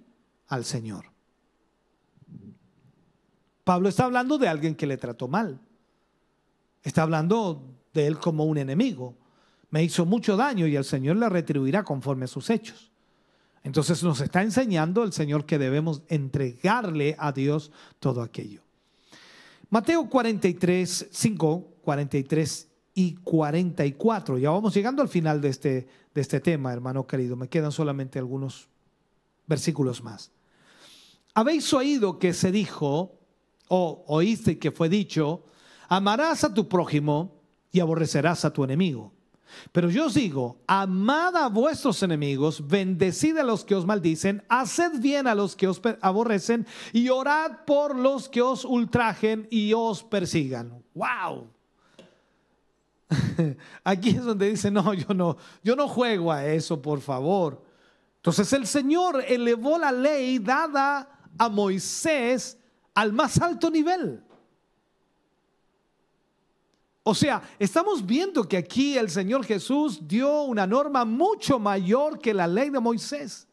Al 0.48 0.64
Señor. 0.64 1.12
Pablo 3.66 3.90
está 3.90 4.06
hablando 4.06 4.38
de 4.38 4.48
alguien 4.48 4.76
que 4.76 4.88
le 4.88 4.96
trató 4.96 5.28
mal. 5.28 5.60
Está 6.84 7.02
hablando 7.02 7.68
de 7.94 8.08
él 8.08 8.18
como 8.18 8.46
un 8.46 8.60
enemigo. 8.60 9.18
Me 9.72 9.84
hizo 9.84 10.06
mucho 10.06 10.38
daño 10.38 10.68
y 10.68 10.76
el 10.78 10.86
Señor 10.86 11.18
le 11.18 11.28
retribuirá 11.28 11.84
conforme 11.84 12.26
a 12.26 12.30
sus 12.30 12.50
hechos. 12.50 12.95
Entonces 13.66 14.02
nos 14.02 14.22
está 14.22 14.42
enseñando 14.42 15.04
el 15.04 15.12
Señor 15.12 15.46
que 15.46 15.60
debemos 15.60 16.04
entregarle 16.08 17.18
a 17.20 17.34
Dios 17.34 17.72
todo 18.00 18.22
aquello. 18.22 18.62
Mateo 19.70 20.08
43, 20.08 21.08
5, 21.12 21.68
43 21.82 22.68
y 22.94 23.16
44. 23.16 24.38
Ya 24.38 24.52
vamos 24.52 24.74
llegando 24.74 25.02
al 25.02 25.10
final 25.10 25.42
de 25.42 25.50
este, 25.50 25.88
de 26.14 26.22
este 26.22 26.40
tema, 26.40 26.72
hermano 26.72 27.06
querido. 27.06 27.36
Me 27.36 27.50
quedan 27.50 27.74
solamente 27.74 28.20
algunos 28.20 28.70
versículos 29.48 30.02
más. 30.02 30.32
Habéis 31.34 31.74
oído 31.74 32.20
que 32.20 32.34
se 32.34 32.54
dijo, 32.54 33.20
o 33.68 34.06
oíste 34.08 34.58
que 34.58 34.72
fue 34.72 34.88
dicho, 34.88 35.44
Amarás 35.88 36.44
a 36.44 36.54
tu 36.54 36.68
prójimo 36.68 37.42
y 37.72 37.80
aborrecerás 37.80 38.46
a 38.46 38.54
tu 38.54 38.64
enemigo. 38.64 39.14
Pero 39.72 39.90
yo 39.90 40.06
os 40.06 40.14
digo, 40.14 40.58
amad 40.68 41.36
a 41.36 41.50
vuestros 41.50 42.02
enemigos, 42.04 42.68
bendecid 42.68 43.38
a 43.38 43.44
los 43.44 43.64
que 43.64 43.76
os 43.76 43.86
maldicen, 43.86 44.44
haced 44.50 45.00
bien 45.00 45.28
a 45.28 45.36
los 45.36 45.56
que 45.56 45.68
os 45.68 45.82
aborrecen 46.02 46.66
y 46.94 47.10
orad 47.10 47.66
por 47.66 47.96
los 47.96 48.30
que 48.30 48.42
os 48.42 48.66
ultrajen 48.66 49.48
y 49.50 49.74
os 49.74 50.04
persigan. 50.04 50.84
¡Wow! 50.94 51.48
Aquí 53.84 54.10
es 54.10 54.24
donde 54.24 54.50
dice, 54.50 54.72
no, 54.72 54.94
yo 54.94 55.14
no, 55.14 55.38
yo 55.64 55.76
no 55.76 55.88
juego 55.88 56.32
a 56.32 56.46
eso, 56.46 56.82
por 56.82 57.02
favor. 57.02 57.64
Entonces 58.18 58.52
el 58.54 58.66
Señor 58.66 59.24
elevó 59.28 59.78
la 59.78 59.92
ley 59.92 60.40
dada 60.40 61.20
a 61.38 61.50
Moisés 61.50 62.58
al 62.94 63.14
más 63.14 63.40
alto 63.40 63.70
nivel. 63.70 64.24
O 67.08 67.14
sea, 67.14 67.40
estamos 67.60 68.04
viendo 68.04 68.50
que 68.50 68.58
aquí 68.58 68.98
el 68.98 69.12
Señor 69.12 69.46
Jesús 69.46 70.00
dio 70.08 70.42
una 70.42 70.66
norma 70.66 71.06
mucho 71.06 71.60
mayor 71.60 72.18
que 72.18 72.34
la 72.34 72.48
ley 72.48 72.72
de 72.72 72.80
Moisés. 72.80 73.48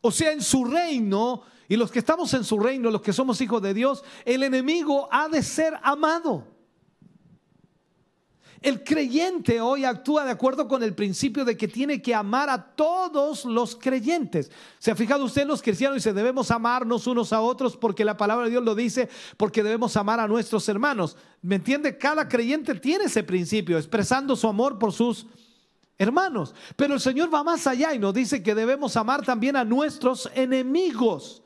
O 0.00 0.10
sea, 0.10 0.32
en 0.32 0.42
su 0.42 0.64
reino, 0.64 1.42
y 1.68 1.76
los 1.76 1.92
que 1.92 2.00
estamos 2.00 2.34
en 2.34 2.42
su 2.42 2.58
reino, 2.58 2.90
los 2.90 3.00
que 3.00 3.12
somos 3.12 3.40
hijos 3.40 3.62
de 3.62 3.74
Dios, 3.74 4.02
el 4.24 4.42
enemigo 4.42 5.08
ha 5.12 5.28
de 5.28 5.40
ser 5.40 5.78
amado. 5.84 6.44
El 8.60 8.82
creyente 8.82 9.60
hoy 9.60 9.84
actúa 9.84 10.24
de 10.24 10.32
acuerdo 10.32 10.66
con 10.66 10.82
el 10.82 10.94
principio 10.94 11.44
de 11.44 11.56
que 11.56 11.68
tiene 11.68 12.02
que 12.02 12.14
amar 12.14 12.50
a 12.50 12.74
todos 12.74 13.44
los 13.44 13.76
creyentes. 13.76 14.50
¿Se 14.78 14.90
ha 14.90 14.96
fijado 14.96 15.24
usted 15.24 15.46
los 15.46 15.62
cristianos 15.62 15.96
dice 15.96 16.12
debemos 16.12 16.50
amarnos 16.50 17.06
unos 17.06 17.32
a 17.32 17.40
otros 17.40 17.76
porque 17.76 18.04
la 18.04 18.16
palabra 18.16 18.46
de 18.46 18.50
Dios 18.50 18.64
lo 18.64 18.74
dice, 18.74 19.08
porque 19.36 19.62
debemos 19.62 19.96
amar 19.96 20.18
a 20.18 20.26
nuestros 20.26 20.68
hermanos? 20.68 21.16
¿Me 21.40 21.56
entiende? 21.56 21.96
Cada 21.96 22.28
creyente 22.28 22.74
tiene 22.74 23.04
ese 23.04 23.22
principio, 23.22 23.78
expresando 23.78 24.34
su 24.34 24.48
amor 24.48 24.78
por 24.78 24.92
sus 24.92 25.26
hermanos. 25.96 26.54
Pero 26.74 26.94
el 26.94 27.00
Señor 27.00 27.32
va 27.32 27.44
más 27.44 27.66
allá 27.66 27.94
y 27.94 27.98
nos 27.98 28.14
dice 28.14 28.42
que 28.42 28.54
debemos 28.54 28.96
amar 28.96 29.24
también 29.24 29.54
a 29.56 29.64
nuestros 29.64 30.28
enemigos. 30.34 31.42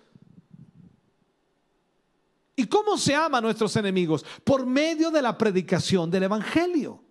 ¿Y 2.62 2.66
cómo 2.66 2.96
se 2.96 3.12
ama 3.12 3.38
a 3.38 3.40
nuestros 3.40 3.74
enemigos? 3.74 4.24
Por 4.44 4.64
medio 4.66 5.10
de 5.10 5.20
la 5.20 5.36
predicación 5.36 6.08
del 6.12 6.22
Evangelio. 6.22 7.02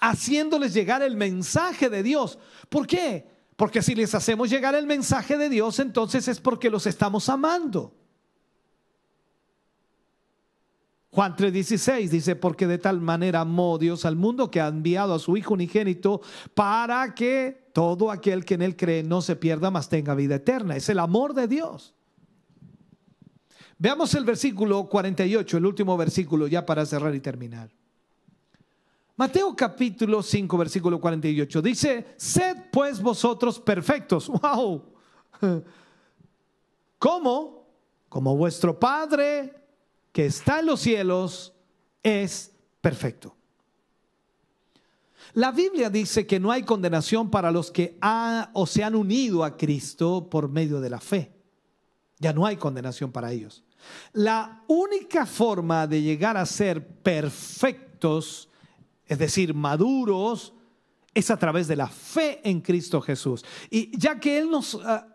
Haciéndoles 0.00 0.74
llegar 0.74 1.02
el 1.02 1.14
mensaje 1.14 1.88
de 1.88 2.02
Dios. 2.02 2.36
¿Por 2.68 2.84
qué? 2.84 3.28
Porque 3.54 3.80
si 3.80 3.94
les 3.94 4.12
hacemos 4.12 4.50
llegar 4.50 4.74
el 4.74 4.86
mensaje 4.86 5.38
de 5.38 5.48
Dios, 5.48 5.78
entonces 5.78 6.26
es 6.26 6.40
porque 6.40 6.68
los 6.68 6.88
estamos 6.88 7.28
amando. 7.28 7.94
Juan 11.10 11.36
3:16 11.36 12.08
dice, 12.08 12.34
porque 12.34 12.66
de 12.66 12.78
tal 12.78 13.00
manera 13.00 13.42
amó 13.42 13.78
Dios 13.78 14.04
al 14.04 14.16
mundo 14.16 14.50
que 14.50 14.60
ha 14.60 14.66
enviado 14.66 15.14
a 15.14 15.20
su 15.20 15.36
Hijo 15.36 15.54
unigénito 15.54 16.22
para 16.54 17.14
que 17.14 17.68
todo 17.72 18.10
aquel 18.10 18.44
que 18.44 18.54
en 18.54 18.62
él 18.62 18.76
cree 18.76 19.04
no 19.04 19.22
se 19.22 19.36
pierda, 19.36 19.70
mas 19.70 19.88
tenga 19.88 20.16
vida 20.16 20.34
eterna. 20.34 20.74
Es 20.74 20.88
el 20.88 20.98
amor 20.98 21.34
de 21.34 21.46
Dios. 21.46 21.94
Veamos 23.84 24.14
el 24.14 24.24
versículo 24.24 24.88
48, 24.88 25.58
el 25.58 25.66
último 25.66 25.94
versículo 25.98 26.46
ya 26.46 26.64
para 26.64 26.86
cerrar 26.86 27.14
y 27.14 27.20
terminar. 27.20 27.68
Mateo 29.14 29.54
capítulo 29.54 30.22
5, 30.22 30.56
versículo 30.56 30.98
48 30.98 31.60
dice, 31.60 32.06
sed 32.16 32.56
pues 32.72 33.02
vosotros 33.02 33.60
perfectos. 33.60 34.28
¡Wow! 34.42 34.84
¿Cómo? 36.98 37.66
Como 38.08 38.34
vuestro 38.34 38.80
Padre 38.80 39.52
que 40.12 40.24
está 40.24 40.60
en 40.60 40.66
los 40.66 40.80
cielos 40.80 41.52
es 42.02 42.52
perfecto. 42.80 43.36
La 45.34 45.52
Biblia 45.52 45.90
dice 45.90 46.26
que 46.26 46.40
no 46.40 46.50
hay 46.50 46.62
condenación 46.62 47.30
para 47.30 47.50
los 47.50 47.70
que 47.70 47.98
han 48.00 48.48
o 48.54 48.66
se 48.66 48.82
han 48.82 48.94
unido 48.94 49.44
a 49.44 49.58
Cristo 49.58 50.30
por 50.30 50.48
medio 50.48 50.80
de 50.80 50.88
la 50.88 51.00
fe. 51.00 51.34
Ya 52.18 52.32
no 52.32 52.46
hay 52.46 52.56
condenación 52.56 53.12
para 53.12 53.30
ellos. 53.30 53.63
La 54.12 54.64
única 54.68 55.26
forma 55.26 55.86
de 55.86 56.02
llegar 56.02 56.36
a 56.36 56.46
ser 56.46 56.86
perfectos, 56.86 58.48
es 59.06 59.18
decir, 59.18 59.54
maduros, 59.54 60.52
es 61.12 61.30
a 61.30 61.36
través 61.36 61.68
de 61.68 61.76
la 61.76 61.88
fe 61.88 62.40
en 62.42 62.60
Cristo 62.60 63.00
Jesús. 63.00 63.44
Y 63.70 63.96
ya 63.98 64.18
que 64.18 64.38
Él 64.38 64.50
nos, 64.50 64.74
ah, 64.84 65.06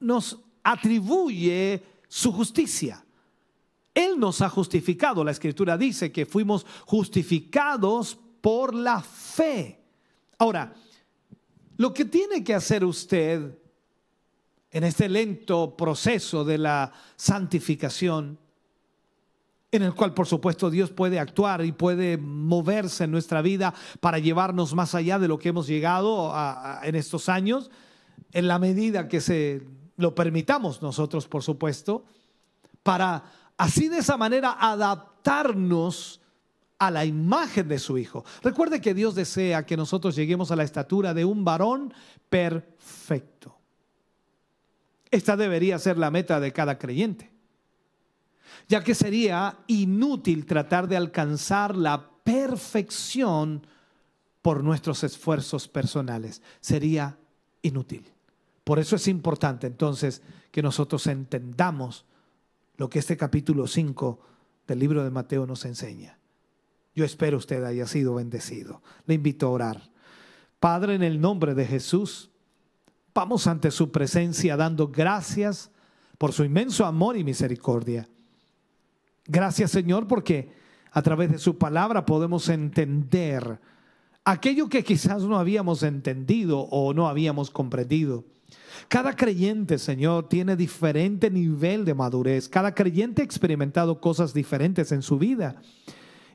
nos 0.00 0.40
atribuye 0.62 1.82
su 2.08 2.32
justicia. 2.32 3.04
Él 3.94 4.18
nos 4.18 4.40
ha 4.42 4.48
justificado. 4.48 5.24
La 5.24 5.30
escritura 5.30 5.76
dice 5.76 6.12
que 6.12 6.26
fuimos 6.26 6.66
justificados 6.86 8.18
por 8.40 8.74
la 8.74 9.00
fe. 9.00 9.80
Ahora, 10.38 10.74
lo 11.76 11.92
que 11.92 12.04
tiene 12.04 12.44
que 12.44 12.54
hacer 12.54 12.84
usted 12.84 13.56
en 14.70 14.84
este 14.84 15.08
lento 15.08 15.76
proceso 15.76 16.44
de 16.44 16.58
la 16.58 16.92
santificación, 17.16 18.38
en 19.70 19.82
el 19.82 19.94
cual 19.94 20.14
por 20.14 20.26
supuesto 20.26 20.70
Dios 20.70 20.90
puede 20.90 21.18
actuar 21.18 21.64
y 21.64 21.72
puede 21.72 22.16
moverse 22.16 23.04
en 23.04 23.10
nuestra 23.10 23.42
vida 23.42 23.74
para 24.00 24.18
llevarnos 24.18 24.74
más 24.74 24.94
allá 24.94 25.18
de 25.18 25.28
lo 25.28 25.38
que 25.38 25.50
hemos 25.50 25.66
llegado 25.66 26.34
en 26.82 26.94
estos 26.94 27.28
años, 27.28 27.70
en 28.32 28.48
la 28.48 28.58
medida 28.58 29.08
que 29.08 29.20
se 29.20 29.66
lo 29.96 30.14
permitamos 30.14 30.80
nosotros, 30.80 31.26
por 31.26 31.42
supuesto, 31.42 32.04
para 32.82 33.24
así 33.56 33.88
de 33.88 33.98
esa 33.98 34.16
manera 34.16 34.56
adaptarnos 34.58 36.20
a 36.78 36.90
la 36.90 37.04
imagen 37.04 37.68
de 37.68 37.78
su 37.78 37.98
Hijo. 37.98 38.24
Recuerde 38.42 38.80
que 38.80 38.94
Dios 38.94 39.14
desea 39.14 39.66
que 39.66 39.76
nosotros 39.76 40.14
lleguemos 40.14 40.50
a 40.50 40.56
la 40.56 40.62
estatura 40.62 41.12
de 41.12 41.24
un 41.24 41.44
varón 41.44 41.92
perfecto. 42.28 43.57
Esta 45.10 45.36
debería 45.36 45.78
ser 45.78 45.98
la 45.98 46.10
meta 46.10 46.40
de 46.40 46.52
cada 46.52 46.78
creyente, 46.78 47.30
ya 48.68 48.82
que 48.84 48.94
sería 48.94 49.58
inútil 49.66 50.46
tratar 50.46 50.88
de 50.88 50.96
alcanzar 50.96 51.76
la 51.76 52.10
perfección 52.22 53.66
por 54.42 54.62
nuestros 54.62 55.04
esfuerzos 55.04 55.68
personales. 55.68 56.42
Sería 56.60 57.18
inútil. 57.62 58.10
Por 58.64 58.78
eso 58.78 58.96
es 58.96 59.08
importante 59.08 59.66
entonces 59.66 60.22
que 60.50 60.62
nosotros 60.62 61.06
entendamos 61.06 62.04
lo 62.76 62.90
que 62.90 62.98
este 62.98 63.16
capítulo 63.16 63.66
5 63.66 64.20
del 64.66 64.78
libro 64.78 65.02
de 65.02 65.10
Mateo 65.10 65.46
nos 65.46 65.64
enseña. 65.64 66.18
Yo 66.94 67.04
espero 67.04 67.38
usted 67.38 67.64
haya 67.64 67.86
sido 67.86 68.14
bendecido. 68.14 68.82
Le 69.06 69.14
invito 69.14 69.46
a 69.46 69.50
orar. 69.50 69.90
Padre, 70.60 70.94
en 70.94 71.02
el 71.02 71.20
nombre 71.20 71.54
de 71.54 71.64
Jesús, 71.64 72.30
vamos 73.18 73.48
ante 73.48 73.72
su 73.72 73.90
presencia 73.90 74.56
dando 74.56 74.86
gracias 74.86 75.72
por 76.18 76.32
su 76.32 76.44
inmenso 76.44 76.86
amor 76.86 77.16
y 77.16 77.24
misericordia. 77.24 78.08
Gracias 79.26 79.72
Señor 79.72 80.06
porque 80.06 80.52
a 80.92 81.02
través 81.02 81.32
de 81.32 81.38
su 81.38 81.58
palabra 81.58 82.06
podemos 82.06 82.48
entender 82.48 83.58
aquello 84.24 84.68
que 84.68 84.84
quizás 84.84 85.24
no 85.24 85.36
habíamos 85.36 85.82
entendido 85.82 86.60
o 86.60 86.94
no 86.94 87.08
habíamos 87.08 87.50
comprendido. 87.50 88.24
Cada 88.86 89.16
creyente, 89.16 89.78
Señor, 89.78 90.28
tiene 90.28 90.54
diferente 90.54 91.28
nivel 91.28 91.84
de 91.84 91.94
madurez. 91.94 92.48
Cada 92.48 92.72
creyente 92.72 93.22
ha 93.22 93.24
experimentado 93.24 94.00
cosas 94.00 94.32
diferentes 94.32 94.92
en 94.92 95.02
su 95.02 95.18
vida. 95.18 95.56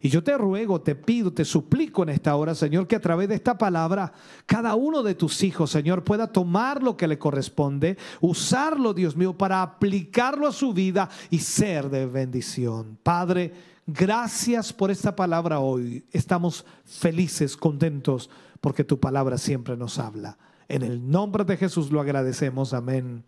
Y 0.04 0.10
yo 0.10 0.22
te 0.22 0.38
ruego, 0.38 0.82
te 0.82 0.96
pido, 0.96 1.32
te 1.32 1.46
suplico 1.46 2.04
en 2.04 2.10
esta 2.10 2.36
hora, 2.36 2.54
Señor, 2.54 2.88
que 2.88 2.98
a 2.98 3.02
través 3.02 3.30
de 3.30 3.36
esta 3.36 3.58
palabra 3.58 4.12
cada 4.46 4.76
uno 4.76 5.02
de 5.02 5.16
tus 5.16 5.42
hijos, 5.44 5.72
Señor, 5.72 6.04
pueda 6.04 6.28
tomar 6.28 6.84
lo 6.84 6.98
que 6.98 7.08
le 7.08 7.18
corresponde, 7.18 7.98
usarlo, 8.20 8.94
Dios 8.94 9.16
mío, 9.16 9.38
para 9.38 9.62
aplicarlo 9.62 10.46
a 10.46 10.52
su 10.52 10.74
vida 10.74 11.10
y 11.30 11.40
ser 11.40 11.90
de 11.90 12.06
bendición. 12.06 12.98
Padre, 13.02 13.54
gracias 13.88 14.74
por 14.74 14.92
esta 14.92 15.16
palabra 15.16 15.60
hoy. 15.60 16.04
Estamos 16.12 16.66
felices, 16.84 17.56
contentos, 17.56 18.30
porque 18.60 18.84
tu 18.84 19.00
palabra 19.00 19.38
siempre 19.38 19.78
nos 19.78 20.00
habla. 20.00 20.38
En 20.68 20.82
el 20.82 21.10
nombre 21.10 21.46
de 21.46 21.56
Jesús 21.56 21.92
lo 21.92 22.02
agradecemos. 22.02 22.74
Amén 22.74 23.24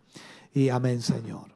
y 0.52 0.68
amén, 0.68 1.00
Señor. 1.00 1.55